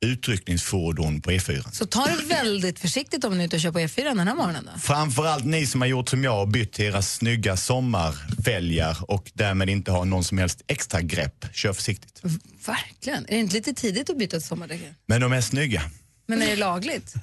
utryckningsfordon 0.00 1.20
på 1.20 1.30
E4. 1.30 1.72
Så 1.72 1.86
ta 1.86 2.04
det 2.06 2.24
väldigt 2.34 2.78
försiktigt 2.78 3.24
om 3.24 3.38
ni 3.38 3.44
är 3.44 3.46
ute 3.46 3.56
och 3.56 3.62
kör 3.62 3.72
på 3.72 3.78
E4 3.78 4.04
den 4.04 4.28
här 4.28 4.34
morgonen. 4.34 4.68
Då. 4.74 4.80
Framförallt 4.80 5.44
ni 5.44 5.66
som 5.66 5.80
har 5.80 5.88
gjort 5.88 6.08
som 6.08 6.24
jag 6.24 6.40
och 6.40 6.48
bytt 6.48 6.72
till 6.72 6.84
era 6.84 7.02
snygga 7.02 7.56
sommarfälgar 7.56 8.96
och 9.10 9.30
därmed 9.34 9.68
inte 9.70 9.90
har 9.92 10.04
någon 10.04 10.24
som 10.24 10.38
helst 10.38 10.62
extra 10.66 11.00
grepp. 11.00 11.44
Kör 11.52 11.72
försiktigt. 11.72 12.22
Verkligen. 12.66 13.24
Är 13.24 13.28
det 13.28 13.36
inte 13.36 13.54
lite 13.54 13.74
tidigt 13.74 14.10
att 14.10 14.18
byta 14.18 14.38
till 14.38 14.48
sommardäck? 14.48 14.80
Men 15.06 15.20
de 15.20 15.32
är 15.32 15.40
snygga. 15.40 15.82
Men 16.26 16.42
är 16.42 16.46
det 16.46 16.56
lagligt? 16.56 17.14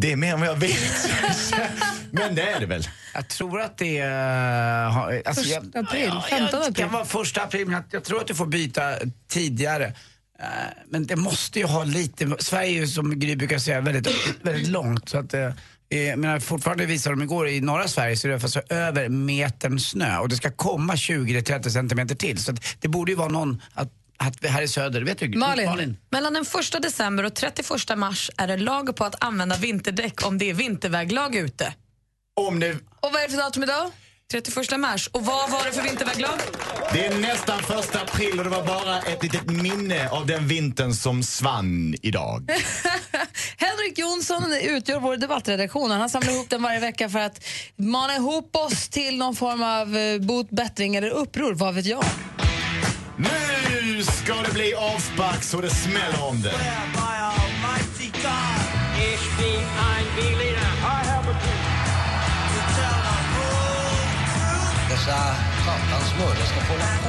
Det 0.00 0.12
är 0.12 0.16
mer 0.16 0.32
än 0.34 0.40
vad 0.40 0.48
jag 0.48 0.56
vet. 0.56 1.10
Men 2.12 2.34
det 2.34 2.42
är 2.42 2.60
det 2.60 2.66
väl? 2.66 2.88
Jag 3.14 3.28
tror 3.28 3.60
att 3.60 3.78
det 3.78 3.98
är... 3.98 4.84
har- 4.88 5.22
Alltså, 5.26 5.42
Första 5.42 5.78
april, 5.80 6.04
Ja, 6.12 6.24
15 6.30 6.48
ja, 6.52 6.58
Det 6.58 6.62
april. 6.66 6.74
kan 6.74 6.92
vara 6.92 7.04
första 7.04 7.42
april, 7.42 7.66
men 7.66 7.82
jag 7.90 8.04
tror 8.04 8.20
att 8.20 8.26
du 8.26 8.34
får 8.34 8.46
byta 8.46 8.94
tidigare. 9.28 9.94
Eh, 10.42 10.46
Men 10.86 11.06
det 11.06 11.16
måste 11.16 11.58
ju 11.58 11.64
ha 11.64 11.84
lite... 11.84 12.36
Sverige 12.38 12.68
är 12.68 12.80
ju 12.80 12.86
som 12.86 13.18
Gry 13.18 13.36
brukar 13.36 13.58
säga 13.58 13.80
väldigt, 13.80 14.08
väldigt 14.42 14.68
långt. 14.68 15.08
Så 15.08 15.18
att, 15.18 15.34
eh, 15.34 15.52
eh, 15.90 16.02
jag 16.02 16.18
menar, 16.18 16.40
fortfarande 16.40 16.86
visar 16.86 17.10
de 17.10 17.22
igår 17.22 17.48
i 17.48 17.60
norra 17.60 17.88
Sverige 17.88 18.16
så 18.16 18.28
är 18.28 18.32
det 18.32 18.42
alltså 18.42 18.62
över 18.68 19.08
metern 19.08 19.78
snö 19.78 20.18
och 20.18 20.28
det 20.28 20.36
ska 20.36 20.50
komma 20.50 20.94
20-30 20.94 21.68
centimeter 21.68 22.14
till. 22.14 22.38
Så 22.38 22.52
att 22.52 22.64
det 22.80 22.88
borde 22.88 23.12
ju 23.12 23.16
vara 23.16 23.28
någon 23.28 23.62
att, 23.74 23.92
att 24.16 24.44
här 24.44 24.62
i 24.62 24.68
söder, 24.68 25.02
vet 25.02 25.18
du 25.18 25.38
Malin. 25.38 25.96
Mellan 26.10 26.32
den 26.32 26.44
1 26.76 26.82
december 26.82 27.24
och 27.24 27.34
31 27.34 27.68
mars 27.96 28.30
är 28.36 28.46
det 28.46 28.56
lag 28.56 28.96
på 28.96 29.04
att 29.04 29.24
använda 29.24 29.56
vinterdäck 29.56 30.26
om 30.26 30.38
det 30.38 30.50
är 30.50 30.54
vinterväglag 30.54 31.34
ute. 31.36 31.74
Om 32.36 32.60
det... 32.60 32.72
Och 32.72 33.12
vad 33.12 33.14
är 33.14 33.28
det 33.28 33.34
för 33.34 33.42
datum 33.42 33.62
idag? 33.62 33.90
31 34.30 34.78
mars. 34.78 35.08
Och 35.12 35.24
vad 35.24 35.50
var 35.50 35.64
det 35.64 35.72
för 35.72 35.82
vinterväglag? 35.82 36.38
Det 36.92 37.06
är 37.06 37.18
nästan 37.18 37.58
första 37.58 38.00
april 38.00 38.38
och 38.38 38.44
det 38.44 38.50
var 38.50 38.66
bara 38.66 39.02
ett 39.02 39.22
litet 39.22 39.50
minne 39.50 40.08
av 40.08 40.26
den 40.26 40.48
vintern 40.48 40.94
som 40.94 41.22
svann 41.22 41.94
idag. 42.02 42.50
Henrik 43.56 43.98
Jonsson 43.98 44.52
utgör 44.62 45.00
vår 45.00 45.16
debattredaktion. 45.16 45.90
Han 45.90 46.10
samlar 46.10 46.32
ihop 46.32 46.50
den 46.50 46.62
varje 46.62 46.80
vecka 46.80 47.08
för 47.08 47.18
att 47.18 47.44
mana 47.76 48.16
ihop 48.16 48.56
oss 48.56 48.88
till 48.88 49.18
någon 49.18 49.36
form 49.36 49.62
av 49.62 49.96
eh, 49.96 50.18
bot, 50.20 50.50
bättring 50.50 50.96
eller 50.96 51.10
uppror. 51.10 51.54
Vad 51.54 51.74
vet 51.74 51.86
jag? 51.86 52.04
Nu 53.16 54.02
ska 54.02 54.34
det 54.34 54.52
bli 54.52 54.74
avspark 54.74 55.42
så 55.42 55.60
det 55.60 55.70
smäller 55.70 56.24
om 56.24 56.42
det. 56.42 56.54
Dessa 65.08 65.34
satans 65.64 66.18
mördare 66.18 66.46
ska 66.46 66.60
få 66.60 66.72
hålla 66.72 66.84
på. 66.84 67.08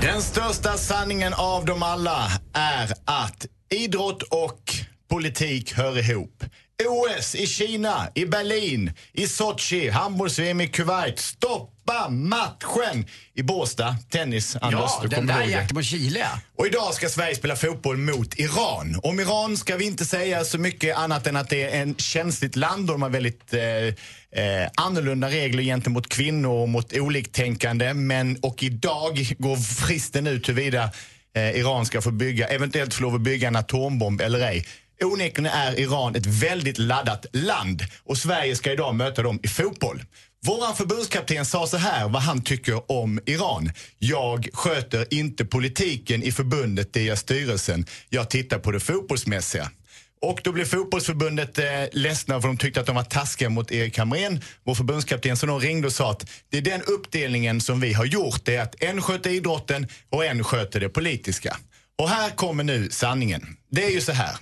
Den 0.00 0.22
största 0.22 0.76
sanningen 0.76 1.34
av 1.34 1.64
dem 1.64 1.82
alla 1.82 2.28
är 2.52 2.92
att 3.04 3.46
idrott 3.70 4.22
och 4.22 4.60
politik 5.10 5.72
hör 5.72 5.98
ihop. 5.98 6.44
OS 6.84 7.34
i 7.34 7.46
Kina, 7.46 8.08
i 8.14 8.26
Berlin, 8.26 8.92
i 9.12 9.26
Sochi, 9.26 9.88
handbolls-VM 9.88 10.60
i 10.60 10.68
Kuwait. 10.68 11.18
Stoppa 11.18 12.08
matchen! 12.08 13.06
I 13.34 13.42
Båstad, 13.42 13.96
tennis, 14.10 14.56
Anders. 14.60 14.80
Ja, 14.80 15.00
du 15.02 15.08
den 15.08 15.26
där 15.26 15.42
jakten 15.42 15.76
på 15.76 15.82
Chile. 15.82 16.26
Och 16.56 16.66
idag 16.66 16.94
ska 16.94 17.08
Sverige 17.08 17.34
spela 17.34 17.56
fotboll 17.56 17.96
mot 17.96 18.38
Iran. 18.38 19.00
Om 19.02 19.20
Iran 19.20 19.56
ska 19.56 19.76
vi 19.76 19.84
inte 19.84 20.04
säga 20.04 20.44
så 20.44 20.58
mycket 20.58 20.96
annat 20.96 21.26
än 21.26 21.36
att 21.36 21.48
det 21.48 21.62
är 21.62 21.82
en 21.82 21.94
känsligt 21.94 22.56
land 22.56 22.90
och 22.90 22.94
de 22.94 23.02
har 23.02 23.10
väldigt 23.10 23.54
eh, 23.54 23.62
eh, 24.44 24.68
annorlunda 24.74 25.28
regler 25.28 25.62
gentemot 25.62 26.08
kvinnor 26.08 26.62
och 26.62 26.68
mot 26.68 26.96
oliktänkande. 26.96 27.94
Men, 27.94 28.38
och 28.42 28.62
idag 28.62 29.34
går 29.38 29.56
fristen 29.56 30.26
ut 30.26 30.48
huruvida 30.48 30.90
eh, 31.36 31.50
Iran 31.50 31.86
ska 31.86 32.02
få 32.02 32.10
bygga, 32.10 32.48
eventuellt 32.48 32.94
få 32.94 33.02
lov 33.02 33.14
att 33.14 33.20
bygga 33.20 33.48
en 33.48 33.56
atombomb 33.56 34.20
eller 34.20 34.40
ej. 34.40 34.66
Onekligen 35.04 35.52
är 35.52 35.80
Iran 35.80 36.16
ett 36.16 36.26
väldigt 36.26 36.78
laddat 36.78 37.26
land 37.32 37.82
och 38.04 38.18
Sverige 38.18 38.56
ska 38.56 38.72
idag 38.72 38.94
möta 38.94 39.22
dem 39.22 39.40
i 39.42 39.48
fotboll. 39.48 40.02
Våran 40.46 40.76
förbundskapten 40.76 41.46
sa 41.46 41.66
så 41.66 41.76
här 41.76 42.08
vad 42.08 42.22
han 42.22 42.42
tycker 42.42 42.92
om 42.92 43.20
Iran. 43.26 43.72
Jag 43.98 44.48
sköter 44.52 45.14
inte 45.14 45.44
politiken 45.44 46.22
i 46.22 46.32
förbundet, 46.32 46.92
det 46.92 47.02
gör 47.02 47.16
styrelsen. 47.16 47.86
Jag 48.08 48.30
tittar 48.30 48.58
på 48.58 48.70
det 48.70 48.80
fotbollsmässiga. 48.80 49.70
Och 50.20 50.40
då 50.44 50.52
blev 50.52 50.64
fotbollsförbundet 50.64 51.58
eh, 51.58 51.64
ledsna 51.92 52.40
för 52.40 52.48
de 52.48 52.56
tyckte 52.56 52.80
att 52.80 52.86
de 52.86 52.96
var 52.96 53.04
taskiga 53.04 53.48
mot 53.48 53.72
Erik 53.72 53.98
Hamrén, 53.98 54.40
vår 54.64 54.74
förbundskapten, 54.74 55.36
så 55.36 55.46
de 55.46 55.60
ringde 55.60 55.86
och 55.86 55.92
sa 55.92 56.10
att 56.10 56.26
det 56.50 56.58
är 56.58 56.62
den 56.62 56.82
uppdelningen 56.82 57.60
som 57.60 57.80
vi 57.80 57.92
har 57.92 58.04
gjort. 58.04 58.44
Det 58.44 58.56
är 58.56 58.62
att 58.62 58.82
en 58.82 59.02
sköter 59.02 59.30
idrotten 59.30 59.88
och 60.10 60.24
en 60.24 60.44
sköter 60.44 60.80
det 60.80 60.88
politiska. 60.88 61.56
Och 61.98 62.08
här 62.08 62.30
kommer 62.30 62.64
nu 62.64 62.90
sanningen. 62.90 63.56
Det 63.70 63.84
är 63.84 63.90
ju 63.90 64.00
så 64.00 64.12
här. 64.12 64.36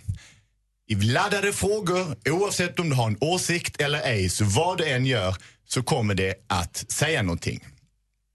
I 0.95 0.97
laddade 0.97 1.53
frågor, 1.53 2.17
oavsett 2.31 2.79
om 2.79 2.91
du 2.91 2.97
har 2.97 3.07
en 3.07 3.17
åsikt 3.21 3.81
eller 3.81 4.01
ej, 4.01 4.29
så 4.29 4.45
vad 4.45 4.79
du 4.79 4.89
än 4.89 5.07
gör 5.07 5.37
så 5.69 5.83
kommer 5.83 6.15
det 6.15 6.35
att 6.49 6.85
säga 6.89 7.23
någonting. 7.23 7.65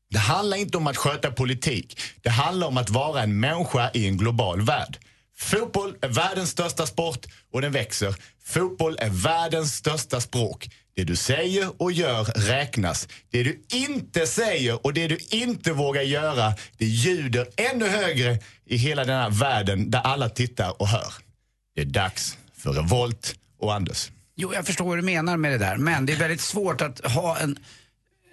Det 0.10 0.18
handlar 0.18 0.58
inte 0.58 0.78
om 0.78 0.88
att 0.88 0.98
sköta 0.98 1.32
politik. 1.32 2.00
Det 2.22 2.30
handlar 2.30 2.68
om 2.68 2.78
att 2.78 2.90
vara 2.90 3.24
en 3.24 3.40
människa 3.40 3.92
i 3.94 4.08
en 4.08 4.18
global 4.18 4.62
värld. 4.62 4.98
Fotboll 5.38 5.96
är 6.02 6.08
världens 6.08 6.50
största 6.50 6.86
sport 6.86 7.26
och 7.54 7.62
den 7.62 7.72
växer. 7.72 8.16
Fotboll 8.46 8.98
är 9.00 9.10
världens 9.10 9.74
största 9.74 10.22
språk. 10.22 10.70
Det 10.96 11.04
du 11.04 11.16
säger 11.16 11.82
och 11.82 11.92
gör 11.92 12.24
räknas. 12.24 13.08
Det 13.32 13.44
du 13.44 13.64
inte 13.74 14.28
säger 14.28 14.86
och 14.86 14.94
det 14.94 15.08
du 15.08 15.18
inte 15.30 15.74
vågar 15.74 16.02
göra, 16.02 16.54
det 16.78 16.86
ljuder 16.86 17.48
ännu 17.56 17.88
högre 17.88 18.40
i 18.66 18.78
hela 18.78 19.04
denna 19.06 19.30
världen 19.30 19.92
där 19.92 20.00
alla 20.00 20.30
tittar 20.30 20.82
och 20.82 20.88
hör. 20.88 21.14
Det 21.76 21.82
är 21.82 21.86
dags 21.86 22.38
för 22.60 22.72
revolt 22.72 23.36
och 23.60 23.74
Anders. 23.74 24.12
Jo, 24.36 24.54
jag 24.54 24.66
förstår 24.66 24.86
vad 24.86 24.98
du 24.98 25.02
menar 25.02 25.38
med 25.38 25.52
det 25.52 25.58
där. 25.58 25.78
Men 25.78 26.06
det 26.06 26.14
är 26.14 26.18
väldigt 26.18 26.42
svårt 26.42 26.82
att 26.82 27.12
ha 27.12 27.38
en 27.38 27.60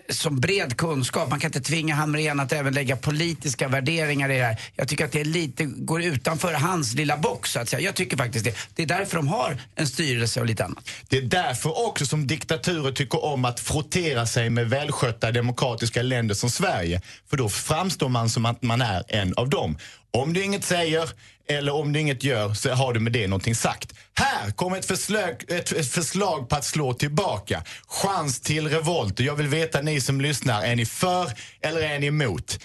som 0.09 0.41
bred 0.41 0.77
kunskap. 0.77 1.31
Man 1.31 1.41
kan 1.41 1.49
inte 1.49 1.61
tvinga 1.61 1.95
Hamrén 1.95 2.41
att 2.41 2.53
även 2.53 2.75
lägga 2.75 2.97
politiska 2.97 3.69
värderingar 3.69 4.31
i 4.31 4.39
det 4.39 4.45
här. 4.45 4.61
Jag 4.75 4.89
tycker 4.89 5.05
att 5.05 5.13
det 5.13 5.25
lite, 5.25 5.65
går 5.65 6.03
utanför 6.03 6.53
hans 6.53 6.95
lilla 6.95 7.17
box 7.17 7.53
så 7.53 7.61
att 7.61 7.69
säga. 7.69 7.81
Jag 7.81 7.95
tycker 7.95 8.17
faktiskt 8.17 8.45
det. 8.45 8.57
Det 8.75 8.83
är 8.83 8.87
därför 8.87 9.17
de 9.17 9.29
har 9.29 9.59
en 9.75 9.87
styrelse 9.87 10.41
och 10.41 10.47
lite 10.47 10.65
annat. 10.65 10.91
Det 11.09 11.19
är 11.19 11.23
därför 11.23 11.87
också 11.87 12.07
som 12.07 12.27
diktaturer 12.27 12.93
tycker 12.93 13.25
om 13.25 13.45
att 13.45 13.61
frottera 13.61 14.27
sig 14.27 14.51
med 14.51 14.71
välskötta 14.71 15.33
demokratiska 15.33 16.03
länder 16.03 16.35
som 16.35 16.51
Sverige. 16.51 17.01
För 17.31 17.37
då 17.37 17.49
framstår 17.49 18.09
man 18.09 18.31
som 18.31 18.47
att 18.47 18.63
man 18.63 18.81
är 18.81 19.05
en 19.09 19.35
av 19.35 19.49
dem. 19.49 19.79
Om 20.11 20.33
du 20.33 20.45
inget 20.45 20.65
säger 20.65 21.11
eller 21.49 21.75
om 21.75 21.93
du 21.93 22.01
inget 22.01 22.25
gör 22.25 22.55
så 22.55 22.71
har 22.71 22.93
du 22.93 23.01
med 23.01 23.13
det 23.13 23.27
någonting 23.27 23.55
sagt. 23.55 23.95
Här 24.15 24.51
kommer 24.51 24.79
ett 24.79 24.87
förslag, 24.87 25.45
ett, 25.49 25.73
ett 25.73 25.91
förslag 25.93 26.49
på 26.49 26.57
att 26.57 26.65
slå 26.65 26.95
tillbaka. 26.95 27.63
Chans 27.87 28.41
till 28.41 28.69
revolt. 28.69 29.21
Och 29.21 29.27
jag 29.27 29.35
vill 29.35 29.49
veta 29.49 29.81
ni 29.81 30.01
som 30.01 30.21
lyssnar, 30.21 30.63
är 30.63 30.77
ni 30.77 30.87
för 30.87 31.33
eller 31.61 31.81
är 31.81 31.99
ni 31.99 32.07
emot? 32.07 32.59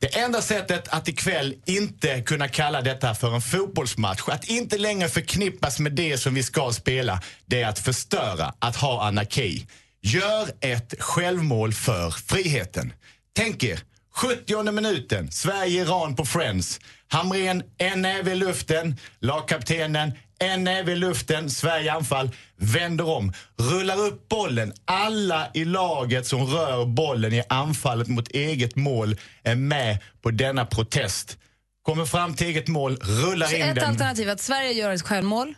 Det 0.00 0.18
enda 0.18 0.42
sättet 0.42 0.88
att 0.88 1.08
ikväll 1.08 1.54
inte 1.66 2.20
kunna 2.20 2.48
kalla 2.48 2.82
detta 2.82 3.14
för 3.14 3.34
en 3.34 3.40
fotbollsmatch, 3.40 4.22
att 4.26 4.44
inte 4.44 4.78
längre 4.78 5.08
förknippas 5.08 5.78
med 5.78 5.92
det 5.92 6.18
som 6.18 6.34
vi 6.34 6.42
ska 6.42 6.72
spela, 6.72 7.22
det 7.46 7.62
är 7.62 7.68
att 7.68 7.78
förstöra, 7.78 8.54
att 8.58 8.76
ha 8.76 9.06
anarki. 9.06 9.66
Gör 10.02 10.48
ett 10.60 10.94
självmål 10.98 11.72
för 11.72 12.10
friheten. 12.10 12.92
Tänk 13.36 13.64
er, 13.64 13.80
70 14.14 14.72
minuten, 14.72 15.30
Sverige-Iran 15.30 16.16
på 16.16 16.24
Friends. 16.24 16.80
Hamrén, 17.08 17.62
en 17.78 18.02
näve 18.02 18.32
i 18.32 18.34
luften. 18.34 18.96
Lagkaptenen, 19.20 20.12
en 20.38 20.64
näve 20.64 20.92
i 20.92 20.96
luften. 20.96 21.50
Sverige 21.50 21.92
anfall. 21.92 22.30
Vänder 22.56 23.08
om, 23.08 23.32
rullar 23.60 23.98
upp 23.98 24.28
bollen. 24.28 24.72
Alla 24.84 25.50
i 25.54 25.64
laget 25.64 26.26
som 26.26 26.46
rör 26.46 26.86
bollen 26.86 27.32
i 27.32 27.42
anfallet 27.48 28.08
mot 28.08 28.28
eget 28.28 28.76
mål 28.76 29.16
är 29.42 29.54
med 29.54 29.98
på 30.22 30.30
denna 30.30 30.66
protest. 30.66 31.38
Kommer 31.82 32.04
fram 32.04 32.34
till 32.34 32.46
eget 32.46 32.68
mål, 32.68 32.96
rullar 32.96 33.54
in 33.54 33.62
ett 33.62 33.74
den. 33.74 33.84
alternativ 33.84 34.28
är 34.28 34.32
att 34.32 34.40
Sverige 34.40 34.72
gör 34.72 34.90
ett 34.90 35.02
självmål 35.02 35.54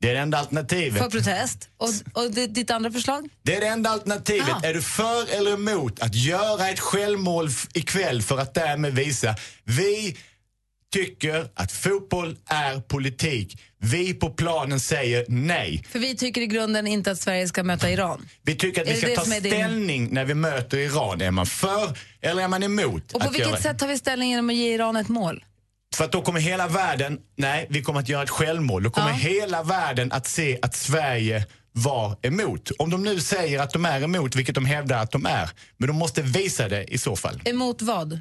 Det 0.00 0.10
är 0.10 0.14
det 0.14 0.20
enda 0.20 0.38
alternativet. 0.38 0.98
för 0.98 1.10
protest. 1.10 1.68
Och, 1.76 1.88
och 2.12 2.30
det, 2.30 2.46
ditt 2.46 2.70
andra 2.70 2.90
förslag? 2.90 3.28
Det 3.42 3.56
är 3.56 3.60
det 3.60 3.66
enda 3.66 3.90
alternativet. 3.90 4.48
Ah. 4.62 4.66
Är 4.66 4.74
du 4.74 4.82
för 4.82 5.34
eller 5.38 5.54
emot 5.54 6.00
att 6.00 6.14
göra 6.14 6.68
ett 6.68 6.80
självmål 6.80 7.48
ikväll 7.74 8.22
för 8.22 8.38
att 8.38 8.54
därmed 8.54 8.94
visa 8.94 9.34
vi 9.64 10.16
tycker 10.92 11.48
att 11.54 11.72
fotboll 11.72 12.36
är 12.46 12.80
politik. 12.80 13.58
Vi 13.80 14.14
på 14.14 14.30
planen 14.30 14.80
säger 14.80 15.24
nej. 15.28 15.84
För 15.88 15.98
vi 15.98 16.16
tycker 16.16 16.40
i 16.40 16.46
grunden 16.46 16.86
inte 16.86 17.10
att 17.10 17.18
Sverige 17.20 17.48
ska 17.48 17.62
möta 17.62 17.90
Iran. 17.90 18.28
Vi 18.42 18.54
tycker 18.54 18.82
att 18.82 18.88
vi 18.88 18.96
ska 18.96 19.06
ta 19.14 19.34
är 19.34 19.40
din- 19.40 19.52
ställning 19.52 20.08
när 20.12 20.24
vi 20.24 20.34
möter 20.34 20.78
Iran. 20.78 21.20
Är 21.20 21.30
man 21.30 21.46
för 21.46 21.96
eller 22.20 22.42
är 22.42 22.48
man 22.48 22.62
emot? 22.62 23.12
Och 23.12 23.20
på 23.20 23.30
vilket 23.30 23.50
göra- 23.50 23.60
sätt 23.60 23.78
tar 23.78 23.88
vi 23.88 23.98
ställning 23.98 24.30
genom 24.30 24.50
att 24.50 24.56
ge 24.56 24.74
Iran 24.74 24.96
ett 24.96 25.08
mål? 25.08 25.44
För 25.96 26.04
att 26.04 26.12
då 26.12 26.22
kommer 26.22 26.40
hela 26.40 26.68
världen, 26.68 27.18
nej, 27.36 27.66
vi 27.70 27.82
kommer 27.82 28.00
att 28.00 28.08
göra 28.08 28.22
ett 28.22 28.30
självmål. 28.30 28.82
Då 28.82 28.90
kommer 28.90 29.08
Ja. 29.10 29.14
hela 29.14 29.62
världen 29.62 30.12
att 30.12 30.26
se 30.26 30.58
att 30.62 30.76
Sverige 30.76 31.46
var 31.72 32.16
emot. 32.22 32.70
Om 32.78 32.90
de 32.90 33.02
nu 33.02 33.20
säger 33.20 33.60
att 33.60 33.70
de 33.72 33.84
är 33.84 34.02
emot, 34.02 34.36
vilket 34.36 34.54
de 34.54 34.64
hävdar 34.66 35.02
att 35.02 35.10
de 35.10 35.26
är, 35.26 35.50
men 35.76 35.86
de 35.86 35.96
måste 35.96 36.22
visa 36.22 36.68
det 36.68 36.84
i 36.84 36.98
så 36.98 37.16
fall. 37.16 37.40
Emot 37.44 37.82
vad? 37.82 38.20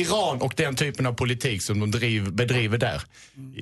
Iran 0.00 0.40
och 0.42 0.54
den 0.56 0.74
typen 0.74 1.06
av 1.06 1.12
politik 1.12 1.62
som 1.62 1.80
de 1.80 1.90
driv, 1.90 2.32
bedriver 2.32 2.78
där. 2.78 3.02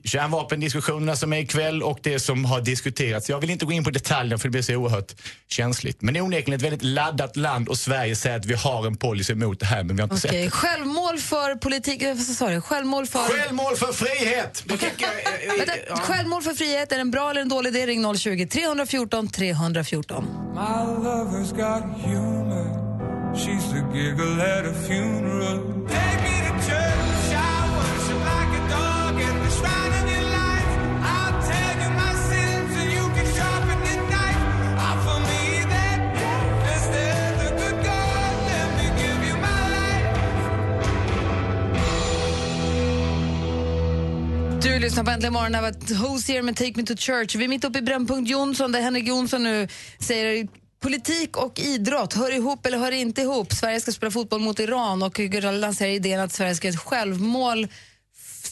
Kärnvapendiskussionerna 0.04 1.16
som 1.16 1.32
är 1.32 1.38
ikväll 1.38 1.82
och 1.82 1.98
det 2.02 2.20
som 2.20 2.44
har 2.44 2.60
diskuterats. 2.60 3.28
Jag 3.28 3.40
vill 3.40 3.50
inte 3.50 3.64
gå 3.64 3.72
in 3.72 3.84
på 3.84 3.90
detaljer 3.90 4.38
för 4.38 4.48
det 4.48 4.50
blir 4.50 4.62
så 4.62 4.74
oerhört 4.74 5.14
känsligt. 5.48 6.02
Men 6.02 6.14
det 6.14 6.20
är 6.20 6.22
onekligen 6.22 6.60
ett 6.60 6.64
väldigt 6.64 6.82
laddat 6.82 7.36
land 7.36 7.68
och 7.68 7.78
Sverige 7.78 8.16
säger 8.16 8.36
att 8.36 8.44
vi 8.46 8.54
har 8.54 8.86
en 8.86 8.96
policy 8.96 9.32
emot 9.32 9.60
det 9.60 9.66
här 9.66 9.82
men 9.82 9.96
vi 9.96 10.02
har 10.02 10.06
inte 10.06 10.28
Okej, 10.28 10.42
sett 10.42 10.44
det. 10.44 10.50
Självmål 10.50 11.18
för 11.18 11.54
politik... 11.54 12.02
eh, 12.02 12.16
du? 12.48 12.60
Självmål 12.60 13.06
för... 13.06 13.18
Självmål 13.18 13.76
för 13.76 13.92
frihet! 13.92 14.64
Vänta, 15.58 15.96
Självmål 15.96 16.42
för 16.42 16.54
frihet, 16.54 16.92
är 16.92 16.96
det 16.96 17.00
en 17.00 17.10
bra 17.10 17.30
eller 17.30 17.40
en 17.40 17.48
dålig 17.48 17.76
idé? 17.76 17.86
Ring 17.86 18.16
020 18.16 18.46
314 18.46 19.28
314. 19.28 20.24
My 20.24 20.60
lover's 20.60 21.50
got 21.50 22.02
humor. 22.04 22.89
She's 23.34 23.72
the 23.72 23.80
giggle 23.92 24.40
at 24.40 24.64
a 24.66 24.72
funeral. 24.72 25.58
Take 25.88 26.20
me 26.26 26.34
to 26.46 26.52
church. 26.66 27.32
I 27.32 27.56
worship 27.76 28.20
like 28.32 28.52
a 28.60 28.62
dog 28.74 29.14
at 29.28 29.36
the 29.44 29.50
shrine 29.58 29.94
of 30.00 30.06
your 30.14 30.26
life. 30.40 30.70
I'll 31.14 31.36
tell 31.50 31.76
you 31.82 31.90
my 32.02 32.12
sins 32.30 32.72
and 32.80 32.90
you 32.96 33.04
can 33.14 33.26
sharpen 33.36 33.78
knife. 34.10 34.42
Offer 34.88 35.18
me 35.30 35.42
that 35.74 35.98
death 36.20 36.74
instead 36.74 37.32
good 37.60 37.78
God. 37.88 38.34
Let 38.50 38.68
me 38.78 38.86
give 39.00 39.20
you 39.28 39.36
my 39.46 39.60
life. 39.76 40.08
Du 44.62 44.78
lyssnar 44.78 45.04
på 45.04 45.10
Äntligen 45.10 45.32
morgon. 45.32 45.52
Det 45.52 45.60
var 45.60 45.72
Hosier 46.08 46.42
med 46.42 46.56
Take 46.56 46.72
Me 46.76 46.82
To 46.82 46.94
Church. 46.96 47.34
Vi 47.36 47.44
är 47.44 47.48
mitt 47.48 47.64
uppe 47.64 47.78
i 47.78 47.82
Brännpunkt 47.82 48.30
Jonsson 48.30 48.72
där 48.72 48.80
Henrik 48.80 49.08
Jonsson 49.08 49.42
nu 49.42 49.68
säger 49.98 50.48
politik 50.80 51.36
och 51.36 51.58
idrott 51.58 52.14
hör 52.14 52.34
ihop 52.34 52.66
eller 52.66 52.78
hör 52.78 52.92
inte 52.92 53.22
ihop. 53.22 53.52
Sverige 53.52 53.80
ska 53.80 53.92
spela 53.92 54.10
fotboll 54.10 54.40
mot 54.40 54.60
Iran 54.60 55.02
och 55.02 55.20
lanserar 55.52 55.90
idén 55.90 56.20
att 56.20 56.32
Sverige 56.32 56.54
ska 56.54 56.68
göra 56.68 56.74
ett 56.74 56.80
självmål 56.80 57.68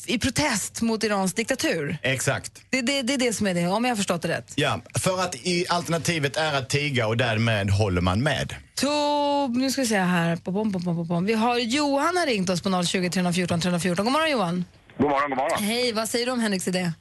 i 0.06 0.18
protest 0.18 0.82
mot 0.82 1.04
Irans 1.04 1.34
diktatur. 1.34 1.98
Exakt. 2.02 2.62
Det, 2.70 2.82
det, 2.82 3.02
det 3.02 3.14
är 3.14 3.18
det 3.18 3.32
som 3.32 3.46
är 3.46 3.54
det, 3.54 3.66
om 3.66 3.84
jag 3.84 3.90
har 3.90 3.96
förstått 3.96 4.22
det 4.22 4.28
rätt. 4.28 4.52
Ja, 4.54 4.80
för 4.94 5.20
att 5.20 5.34
i 5.34 5.66
alternativet 5.68 6.36
är 6.36 6.54
att 6.54 6.68
tiga 6.68 7.06
och 7.06 7.16
därmed 7.16 7.70
håller 7.70 8.00
man 8.00 8.22
med. 8.22 8.54
Tob, 8.74 9.56
nu 9.56 9.70
ska 9.70 9.80
vi 9.80 9.88
se 9.88 9.98
här. 9.98 10.36
Bom, 10.36 10.70
bom, 10.70 10.82
bom, 10.82 10.96
bom, 10.96 11.06
bom. 11.06 11.24
Vi 11.24 11.34
har 11.34 11.58
Johan 11.58 12.16
har 12.16 12.26
ringt 12.26 12.50
oss 12.50 12.62
på 12.62 12.84
020 12.84 13.10
314 13.10 13.60
314. 13.60 14.04
God 14.04 14.12
morgon 14.12 14.30
Johan. 14.30 14.64
God 14.98 15.10
morgon, 15.10 15.30
god 15.30 15.38
morgon. 15.38 15.62
Hej, 15.62 15.92
vad 15.92 16.08
säger 16.08 16.26
du 16.26 16.32
om 16.32 16.40
Henriks 16.40 16.68
idé? 16.68 16.92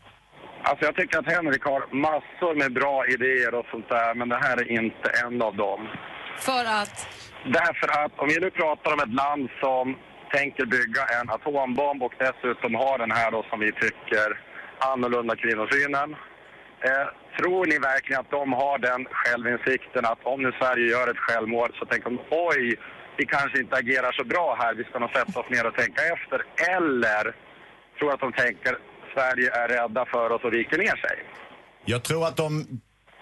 Alltså 0.70 0.86
jag 0.86 0.96
tycker 0.96 1.20
att 1.20 1.34
Henrik 1.36 1.64
har 1.64 1.82
massor 1.92 2.56
med 2.56 2.74
bra 2.74 3.06
idéer 3.08 3.54
och 3.56 3.66
sånt 3.72 3.90
där, 3.90 4.14
men 4.16 4.30
det 4.30 4.40
här 4.46 4.58
är 4.58 4.72
inte 4.72 5.10
en 5.24 5.42
av 5.42 5.56
dem. 5.56 5.88
För 6.40 6.64
att? 6.80 6.96
Därför 7.46 7.88
att 8.04 8.20
om 8.20 8.28
vi 8.28 8.40
nu 8.40 8.50
pratar 8.52 8.94
om 8.94 9.00
ett 9.00 9.14
land 9.14 9.50
som 9.60 9.96
tänker 10.32 10.66
bygga 10.66 11.04
en 11.22 11.30
atombomb 11.30 12.04
och 12.04 12.14
dessutom 12.18 12.76
har 12.76 12.98
den 12.98 13.12
här 13.12 13.32
då 13.32 13.46
som 13.50 13.60
vi 13.60 13.72
tycker 13.72 14.28
annorlunda 14.80 15.36
kvinnosynen. 15.36 16.16
Eh, 16.88 17.08
tror 17.40 17.66
ni 17.66 17.78
verkligen 17.80 18.20
att 18.22 18.32
de 18.32 18.54
har 18.54 18.78
den 18.78 19.06
självinsikten 19.12 20.06
att 20.06 20.20
om 20.24 20.42
nu 20.42 20.52
Sverige 20.60 20.92
gör 20.92 21.08
ett 21.12 21.26
självmål 21.28 21.70
så 21.80 21.86
tänker 21.86 22.10
de 22.10 22.20
oj, 22.30 22.76
vi 23.18 23.26
kanske 23.26 23.60
inte 23.60 23.76
agerar 23.76 24.12
så 24.12 24.24
bra 24.24 24.58
här, 24.60 24.74
vi 24.74 24.84
ska 24.84 25.00
nog 25.00 25.10
sätta 25.10 25.40
oss 25.40 25.50
ner 25.50 25.68
och 25.68 25.76
tänka 25.76 26.02
efter. 26.16 26.46
Eller 26.76 27.36
tror 28.00 28.14
att 28.14 28.20
de 28.20 28.32
tänker 28.34 28.78
Sverige 29.18 29.52
är 29.52 29.68
rädda 29.68 30.06
för 30.06 30.30
oss 30.32 30.44
och 30.44 30.54
viker 30.54 30.78
ner 30.78 30.96
sig. 31.06 31.18
Jag 31.86 32.04
tror 32.04 32.28
att 32.28 32.38
de 32.38 32.82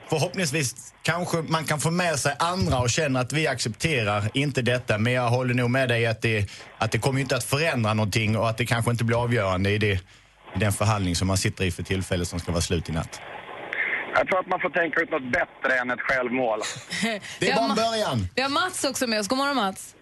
förhoppningsvis 0.10 0.93
kanske 1.01 1.38
man 1.38 1.65
kan 1.65 1.79
få 1.79 1.91
med 1.91 2.19
sig 2.19 2.36
andra 2.39 2.79
och 2.79 2.89
känner 2.89 3.21
att 3.21 3.34
vi 3.34 3.47
accepterar 3.47 4.23
inte 4.34 4.62
detta. 4.62 4.97
Men 4.97 5.13
jag 5.13 5.29
håller 5.29 5.53
nog 5.53 5.69
med 5.69 5.89
dig 5.89 6.05
att 6.05 6.21
det, 6.21 6.49
att 6.77 6.91
det 6.91 6.99
kommer 6.99 7.21
inte 7.21 7.36
att 7.36 7.43
förändra 7.43 7.93
någonting 7.93 8.38
och 8.38 8.49
att 8.49 8.58
det 8.58 8.65
kanske 8.65 8.91
inte 8.91 9.03
blir 9.03 9.23
avgörande 9.23 9.69
i, 9.69 9.77
det, 9.77 9.93
i 10.55 10.60
den 10.60 10.71
förhandling 10.71 11.15
som 11.15 11.27
man 11.27 11.38
sitter 11.38 11.65
i 11.65 11.71
för 11.71 11.84
tillfället 11.84 12.27
som 12.27 12.39
ska 12.39 12.51
vara 12.51 12.62
slut 12.62 12.89
i 12.89 12.91
natt. 12.91 13.21
Jag 14.15 14.27
tror 14.27 14.39
att 14.39 14.47
man 14.47 14.60
får 14.60 14.69
tänka 14.69 15.01
ut 15.01 15.12
något 15.12 15.31
bättre 15.31 15.79
än 15.79 15.91
ett 15.91 16.01
självmål. 16.01 16.60
Det 17.39 17.49
är 17.49 17.55
bara 17.55 17.69
en 17.69 17.75
början. 17.75 18.27
Vi 18.36 18.41
har 18.41 18.49
Mats 18.49 18.84
också 18.84 19.08
med 19.08 19.19
oss. 19.19 19.27
God 19.27 19.38
morgon 19.38 19.55
Mats. 19.55 19.95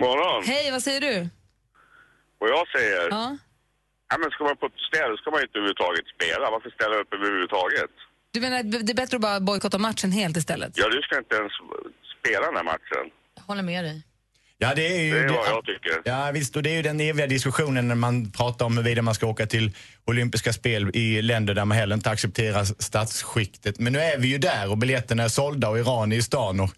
Morgon. 0.00 0.44
Hej, 0.46 0.70
vad 0.70 0.82
säger 0.82 1.00
du? 1.00 1.28
Vad 2.38 2.50
jag 2.50 2.68
säger? 2.68 3.08
Ja. 3.10 3.36
Ja, 4.12 4.18
men 4.22 4.30
ska 4.30 4.44
man 4.44 4.56
protestera 4.64 5.16
ska 5.20 5.26
man 5.34 5.40
inte 5.46 5.56
överhuvudtaget 5.58 6.06
spela. 6.16 6.44
Varför 6.54 6.70
ställa 6.78 6.94
upp 7.00 7.10
överhuvudtaget? 7.16 7.92
Du 8.34 8.40
menar 8.44 8.58
att 8.60 8.70
det 8.86 8.92
är 8.96 9.00
bättre 9.02 9.16
att 9.16 9.26
bara 9.28 9.40
bojkotta 9.40 9.78
matchen 9.78 10.12
helt 10.12 10.36
istället? 10.36 10.72
Ja, 10.74 10.88
du 10.88 11.02
ska 11.02 11.18
inte 11.18 11.34
ens 11.40 11.52
spela 12.18 12.44
den 12.46 12.56
här 12.56 12.64
matchen. 12.74 13.04
Jag 13.36 13.42
håller 13.42 13.62
med 13.62 13.84
dig. 13.84 14.02
Ja, 14.58 14.74
det 14.74 14.86
är 14.86 15.02
ju... 15.02 15.12
Det 15.12 15.18
är 15.18 15.28
vad 15.28 15.48
jag 15.48 15.64
tycker. 15.64 16.00
Ja, 16.04 16.30
visst. 16.34 16.56
Och 16.56 16.62
det 16.62 16.70
är 16.70 16.76
ju 16.76 16.82
den 16.82 17.00
eviga 17.00 17.26
diskussionen 17.26 17.88
när 17.88 17.94
man 17.94 18.30
pratar 18.30 18.66
om 18.66 18.76
huruvida 18.76 19.02
man 19.02 19.14
ska 19.14 19.26
åka 19.26 19.46
till 19.46 19.70
olympiska 20.04 20.52
spel 20.52 20.90
i 20.94 21.22
länder 21.22 21.54
där 21.54 21.64
man 21.64 21.78
heller 21.78 21.94
inte 21.94 22.10
accepterar 22.10 22.64
statsskiktet. 22.64 23.78
Men 23.78 23.92
nu 23.92 23.98
är 23.98 24.18
vi 24.18 24.28
ju 24.28 24.38
där 24.38 24.70
och 24.70 24.78
biljetterna 24.78 25.22
är 25.22 25.28
sålda 25.28 25.68
och 25.68 25.78
Iran 25.78 26.12
är 26.12 26.16
i 26.16 26.22
stan. 26.22 26.60
Och 26.60 26.70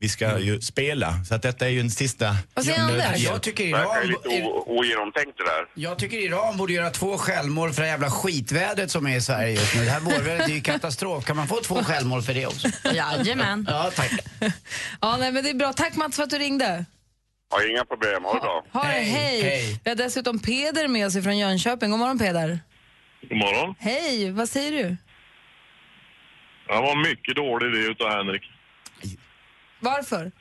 vi 0.00 0.08
ska 0.08 0.38
ju 0.38 0.60
spela. 0.60 1.24
Så 1.28 1.34
att 1.34 1.42
detta 1.42 1.66
är 1.66 1.70
ju 1.70 1.80
en 1.80 1.90
sista... 1.90 2.36
Vad 2.54 2.64
säger 2.64 2.80
Anders? 2.80 3.16
Jag 3.18 3.42
tycker 3.42 3.64
Det 3.66 3.72
verkar 3.72 4.00
Iran... 4.04 4.06
lite 4.08 4.42
o- 4.44 4.64
ogenomtänkt 4.66 5.38
det 5.38 5.44
där. 5.44 5.66
Jag 5.74 5.98
tycker 5.98 6.16
Iran 6.18 6.56
borde 6.56 6.72
göra 6.72 6.90
två 6.90 7.18
självmål 7.18 7.72
för 7.72 7.82
det 7.82 7.88
jävla 7.88 8.10
skitvädret 8.10 8.90
som 8.90 9.06
är 9.06 9.16
i 9.16 9.20
Sverige 9.20 9.50
just 9.52 9.74
nu. 9.74 9.84
Det 9.84 9.90
här 9.90 10.00
vårvädret 10.00 10.48
är 10.48 10.52
ju 10.52 10.60
katastrof. 10.60 11.24
Kan 11.24 11.36
man 11.36 11.48
få 11.48 11.56
två 11.60 11.74
självmål 11.84 12.22
för 12.22 12.34
det 12.34 12.46
också? 12.46 12.68
Jajamän. 12.94 13.66
Ja, 13.70 13.90
tack. 13.96 14.10
Ja, 15.00 15.16
nej, 15.16 15.32
men 15.32 15.44
det 15.44 15.50
är 15.50 15.54
bra. 15.54 15.72
Tack 15.72 15.96
Mats 15.96 16.16
för 16.16 16.22
att 16.22 16.30
du 16.30 16.38
ringde. 16.38 16.84
Ja, 17.50 17.64
inga 17.70 17.84
problem. 17.84 18.24
Ha 18.24 18.34
det 18.34 18.40
bra. 18.40 18.64
Ha 18.72 18.82
det, 18.84 18.88
hej. 18.88 19.80
Vi 19.84 19.90
har 19.90 19.96
dessutom 19.96 20.38
Peder 20.38 20.88
med 20.88 21.06
oss 21.06 21.12
från 21.24 21.38
Jönköping. 21.38 21.90
God 21.90 21.98
morgon 21.98 22.18
Peder. 22.18 22.58
God 23.28 23.38
morgon. 23.38 23.74
Hej, 23.78 24.30
vad 24.30 24.48
säger 24.48 24.72
du? 24.72 24.96
Det 26.68 26.74
var 26.74 27.08
mycket 27.08 27.36
dålig 27.36 27.66
idé 27.74 27.90
utav 27.90 28.10
Henrik. 28.10 28.42
Varför? 29.80 30.32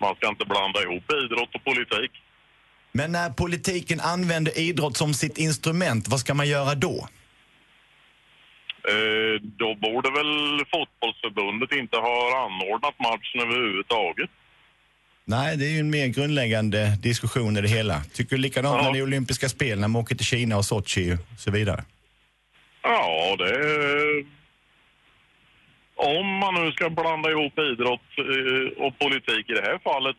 Man 0.00 0.14
ska 0.16 0.28
inte 0.28 0.44
blanda 0.44 0.82
ihop 0.82 1.12
idrott 1.12 1.54
och 1.54 1.64
politik. 1.64 2.10
Men 2.92 3.12
när 3.12 3.30
politiken 3.30 4.00
använder 4.00 4.58
idrott 4.58 4.96
som 4.96 5.14
sitt 5.14 5.38
instrument, 5.38 6.08
vad 6.08 6.20
ska 6.20 6.34
man 6.34 6.48
göra 6.48 6.74
då? 6.74 7.08
Eh, 8.88 9.42
då 9.42 9.74
borde 9.74 10.10
väl 10.10 10.64
fotbollsförbundet 10.72 11.72
inte 11.72 11.96
ha 11.96 12.44
anordnat 12.44 12.98
matchen 12.98 13.40
överhuvudtaget. 13.40 14.30
Nej, 15.24 15.56
det 15.56 15.66
är 15.66 15.70
ju 15.70 15.80
en 15.80 15.90
mer 15.90 16.06
grundläggande 16.06 16.98
diskussion 17.02 17.56
i 17.56 17.60
det 17.60 17.68
hela. 17.68 18.02
Tycker 18.12 18.36
du 18.36 18.42
likadant 18.42 18.82
när 18.82 18.92
det 18.92 18.98
är 18.98 19.02
olympiska 19.02 19.48
spel, 19.48 19.80
när 19.80 19.88
man 19.88 20.02
åker 20.02 20.14
till 20.14 20.26
Kina 20.26 20.56
och 20.56 20.64
Sochi 20.64 21.12
och 21.12 21.40
så 21.40 21.50
vidare? 21.50 21.84
Ja, 22.82 23.36
det... 23.38 24.24
Om 25.96 26.26
man 26.26 26.54
nu 26.54 26.72
ska 26.72 26.90
blanda 26.90 27.30
ihop 27.30 27.58
idrott 27.58 28.08
eh, 28.18 28.84
och 28.84 28.98
politik 28.98 29.50
i 29.50 29.54
det 29.58 29.66
här 29.68 29.78
fallet, 29.90 30.16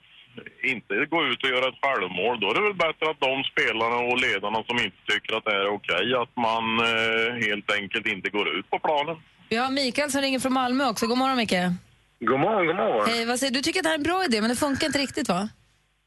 inte 0.73 1.05
gå 1.05 1.25
ut 1.25 1.43
och 1.43 1.49
göra 1.49 1.67
ett 1.67 1.81
självmål, 1.85 2.39
då 2.39 2.49
är 2.49 2.53
det 2.53 2.61
väl 2.61 2.83
bättre 2.85 3.05
att 3.09 3.19
de 3.19 3.43
spelarna 3.51 3.97
och 4.09 4.17
ledarna 4.27 4.63
som 4.63 4.77
inte 4.85 5.01
tycker 5.11 5.37
att 5.37 5.45
det 5.45 5.55
är 5.61 5.67
okej, 5.67 6.05
att 6.23 6.33
man 6.47 6.65
eh, 6.79 7.29
helt 7.47 7.71
enkelt 7.79 8.07
inte 8.07 8.29
går 8.29 8.47
ut 8.57 8.69
på 8.69 8.79
planen. 8.79 9.15
Vi 9.49 9.55
har 9.55 9.71
Mikael 9.71 10.11
som 10.11 10.21
ringer 10.21 10.39
från 10.39 10.53
Malmö 10.53 10.83
också. 10.89 11.07
God 11.07 11.17
morgon 11.17 11.37
Mikael. 11.37 11.71
God 12.19 12.39
morgon, 12.39 12.67
god 12.67 12.75
morgon. 12.75 13.09
Hej, 13.09 13.25
vad 13.25 13.39
säger 13.39 13.51
du? 13.53 13.59
Du 13.59 13.63
tycker 13.63 13.79
att 13.79 13.83
det 13.83 13.89
här 13.89 13.99
är 13.99 14.03
en 14.05 14.09
bra 14.11 14.19
idé, 14.27 14.41
men 14.41 14.49
det 14.49 14.55
funkar 14.55 14.87
inte 14.87 14.99
riktigt 14.99 15.29
va? 15.29 15.49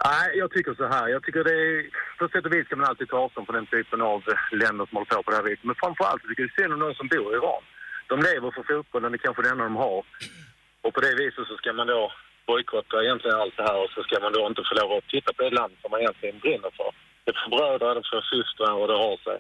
Nej, 0.05 0.27
jag 0.43 0.51
tycker 0.55 0.75
så 0.75 0.87
här. 0.95 1.09
Jag 1.15 1.23
tycker 1.25 1.45
det 1.45 1.57
är, 1.69 1.75
på 2.19 2.29
sätt 2.29 2.47
och 2.47 2.55
vis 2.55 2.67
ska 2.67 2.77
man 2.77 2.91
alltid 2.91 3.09
ta 3.09 3.17
avstånd 3.25 3.47
från 3.47 3.59
den 3.61 3.71
typen 3.75 4.01
av 4.13 4.19
länder 4.63 4.85
som 4.87 4.95
håller 4.97 5.11
på 5.13 5.23
på 5.23 5.31
det 5.31 5.37
här 5.41 5.49
viset. 5.51 5.65
Men 5.71 5.81
framförallt 5.83 6.23
tycker 6.23 6.43
jag 6.43 6.51
det 6.51 6.55
är 6.55 6.63
synd 6.63 6.73
om 6.75 6.81
de 6.87 6.95
som 6.95 7.09
bor 7.15 7.29
i 7.33 7.37
Iran. 7.41 7.63
De 8.11 8.15
lever 8.29 8.51
för 8.57 8.65
fotbollen, 8.71 9.13
det 9.13 9.19
är 9.21 9.27
kanske 9.27 9.43
det 9.43 9.51
enda 9.53 9.65
de 9.71 9.77
har. 9.87 10.01
Och 10.85 10.93
på 10.95 11.01
det 11.07 11.15
viset 11.23 11.45
så 11.51 11.55
ska 11.61 11.69
man 11.73 11.87
då 11.95 12.03
bojkotta 12.51 12.97
egentligen 13.05 13.37
allt 13.43 13.57
det 13.61 13.67
här 13.71 13.79
och 13.83 13.91
så 13.95 14.01
ska 14.07 14.15
man 14.25 14.33
då 14.37 14.43
inte 14.51 14.63
få 14.69 14.75
lov 14.81 14.91
att 14.93 15.09
titta 15.15 15.31
på 15.37 15.43
det 15.47 15.55
land 15.61 15.73
som 15.81 15.89
man 15.91 16.01
egentligen 16.01 16.39
brinner 16.45 16.71
för. 16.79 16.91
Det 17.27 17.35
förbrödrar, 17.43 17.93
det 17.99 18.07
försystrar 18.15 18.73
och 18.81 18.89
det 18.91 18.99
har 19.07 19.17
sig. 19.27 19.39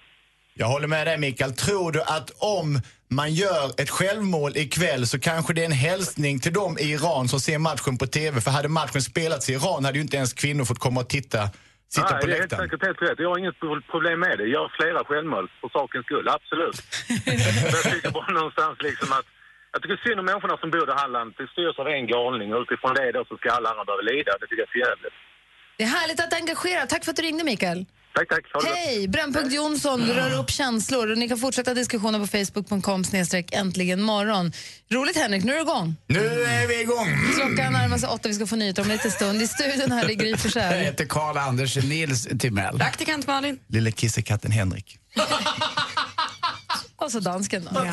Jag 0.55 0.67
håller 0.67 0.89
med 0.89 1.07
dig 1.07 1.19
Mikael. 1.19 1.53
Tror 1.53 1.93
du 1.93 2.01
att 2.03 2.31
om 2.59 2.81
man 3.09 3.35
gör 3.35 3.67
ett 3.83 3.91
självmål 3.91 4.57
ikväll 4.57 5.07
så 5.07 5.19
kanske 5.21 5.53
det 5.55 5.61
är 5.61 5.67
en 5.67 5.73
hälsning 5.73 6.41
till 6.41 6.53
dem 6.53 6.79
i 6.79 6.93
Iran 6.93 7.29
som 7.29 7.41
ser 7.41 7.59
matchen 7.59 7.99
på 7.99 8.07
TV? 8.07 8.41
För 8.41 8.51
hade 8.51 8.69
matchen 8.69 9.03
spelats 9.03 9.51
i 9.51 9.53
Iran 9.53 9.85
hade 9.85 9.99
ju 9.99 10.03
inte 10.03 10.17
ens 10.17 10.33
kvinnor 10.33 10.65
fått 10.65 10.79
komma 10.79 11.01
och 11.01 11.09
titta, 11.09 11.51
sitta 11.95 12.11
Nej, 12.11 12.21
på 12.21 12.27
det 12.27 12.33
är 12.33 12.41
helt 12.41 12.51
läktaren. 12.53 12.69
säkert 12.69 12.87
helt 12.87 13.03
rätt. 13.03 13.19
Jag 13.25 13.31
har 13.33 13.39
inget 13.43 13.59
problem 13.95 14.19
med 14.27 14.35
det. 14.39 14.47
Jag 14.55 14.61
har 14.65 14.73
flera 14.81 15.01
självmål 15.11 15.45
för 15.61 15.69
sakens 15.69 16.05
skull, 16.07 16.27
absolut. 16.37 16.77
Jag 17.75 17.83
tycker 17.93 18.11
bara 18.19 18.33
någonstans 18.41 18.77
liksom 18.89 19.11
att 19.19 19.27
jag 19.73 19.83
tycker 19.83 19.97
synd 20.07 20.19
om 20.21 20.27
människorna 20.27 20.57
som 20.63 20.71
bor 20.71 20.89
i 20.91 21.11
landet. 21.17 21.35
Det 21.39 21.47
styrs 21.55 21.79
av 21.83 21.89
en 21.89 22.07
galning 22.07 22.49
och 22.55 22.61
utifrån 22.65 22.95
det 22.95 23.13
då 23.13 23.25
så 23.25 23.37
ska 23.37 23.47
alla 23.51 23.69
andra 23.71 23.85
behöva 23.85 24.03
lida. 24.03 24.31
Det 24.41 24.47
tycker 24.47 24.63
jag 24.63 24.69
är 24.69 24.75
för 24.77 24.83
jävligt. 24.89 25.17
Det 25.77 25.85
är 25.85 25.93
härligt 25.99 26.21
att 26.25 26.35
engagera. 26.41 26.87
Tack 26.87 27.05
för 27.05 27.11
att 27.13 27.17
du 27.17 27.23
ringde 27.23 27.45
Mikael. 27.45 27.81
Tack, 28.15 28.29
tack. 28.29 28.45
Ha. 28.53 28.75
Hej! 28.75 29.09
Brännpunkt 29.09 29.55
Jonsson 29.55 30.01
rör 30.07 30.39
upp 30.39 30.51
känslor. 30.51 31.11
Och 31.11 31.19
ni 31.19 31.29
kan 31.29 31.39
fortsätta 31.39 31.75
diskussionen 31.75 32.21
på 32.21 32.27
facebook.com 32.27 33.05
snedstreck 33.05 33.55
äntligen 33.55 34.03
morgon. 34.03 34.53
Roligt 34.93 35.17
Henrik, 35.17 35.45
nu 35.45 35.53
är 35.53 35.57
du 35.57 35.63
igång. 35.63 35.97
Nu 36.07 36.19
är 36.43 36.67
vi 36.69 36.81
igång! 36.81 37.09
Klockan 37.35 37.73
närmar 37.73 37.99
sig 37.99 38.09
åtta, 38.09 38.29
vi 38.29 38.35
ska 38.35 38.47
få 38.47 38.57
nyheter 38.57 38.83
om 38.83 38.91
en 38.91 38.97
liten 38.97 39.11
stund. 39.11 39.43
I 39.43 39.47
studion 39.47 39.93
här 39.93 40.11
är 40.11 40.15
Gry 40.15 40.35
Jag 40.55 40.73
heter 40.73 41.05
Karl 41.05 41.39
Anders 41.39 41.77
Nils 41.77 42.29
Timell. 42.39 42.79
Praktikant 42.79 43.27
Malin. 43.27 43.59
Lille 43.69 43.93
kissekatten 43.93 44.51
Henrik. 44.51 44.99
Och 46.97 47.13
så 47.13 47.21
dansken 47.21 47.69
då. 47.71 47.87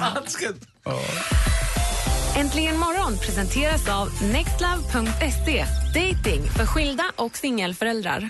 Äntligen 2.38 2.78
morgon 2.80 3.18
presenteras 3.18 3.90
av 3.90 4.24
nextlove.se. 4.24 5.66
Dating 5.94 6.50
för 6.50 6.66
skilda 6.66 7.04
och 7.16 7.38
singelföräldrar. 7.38 8.30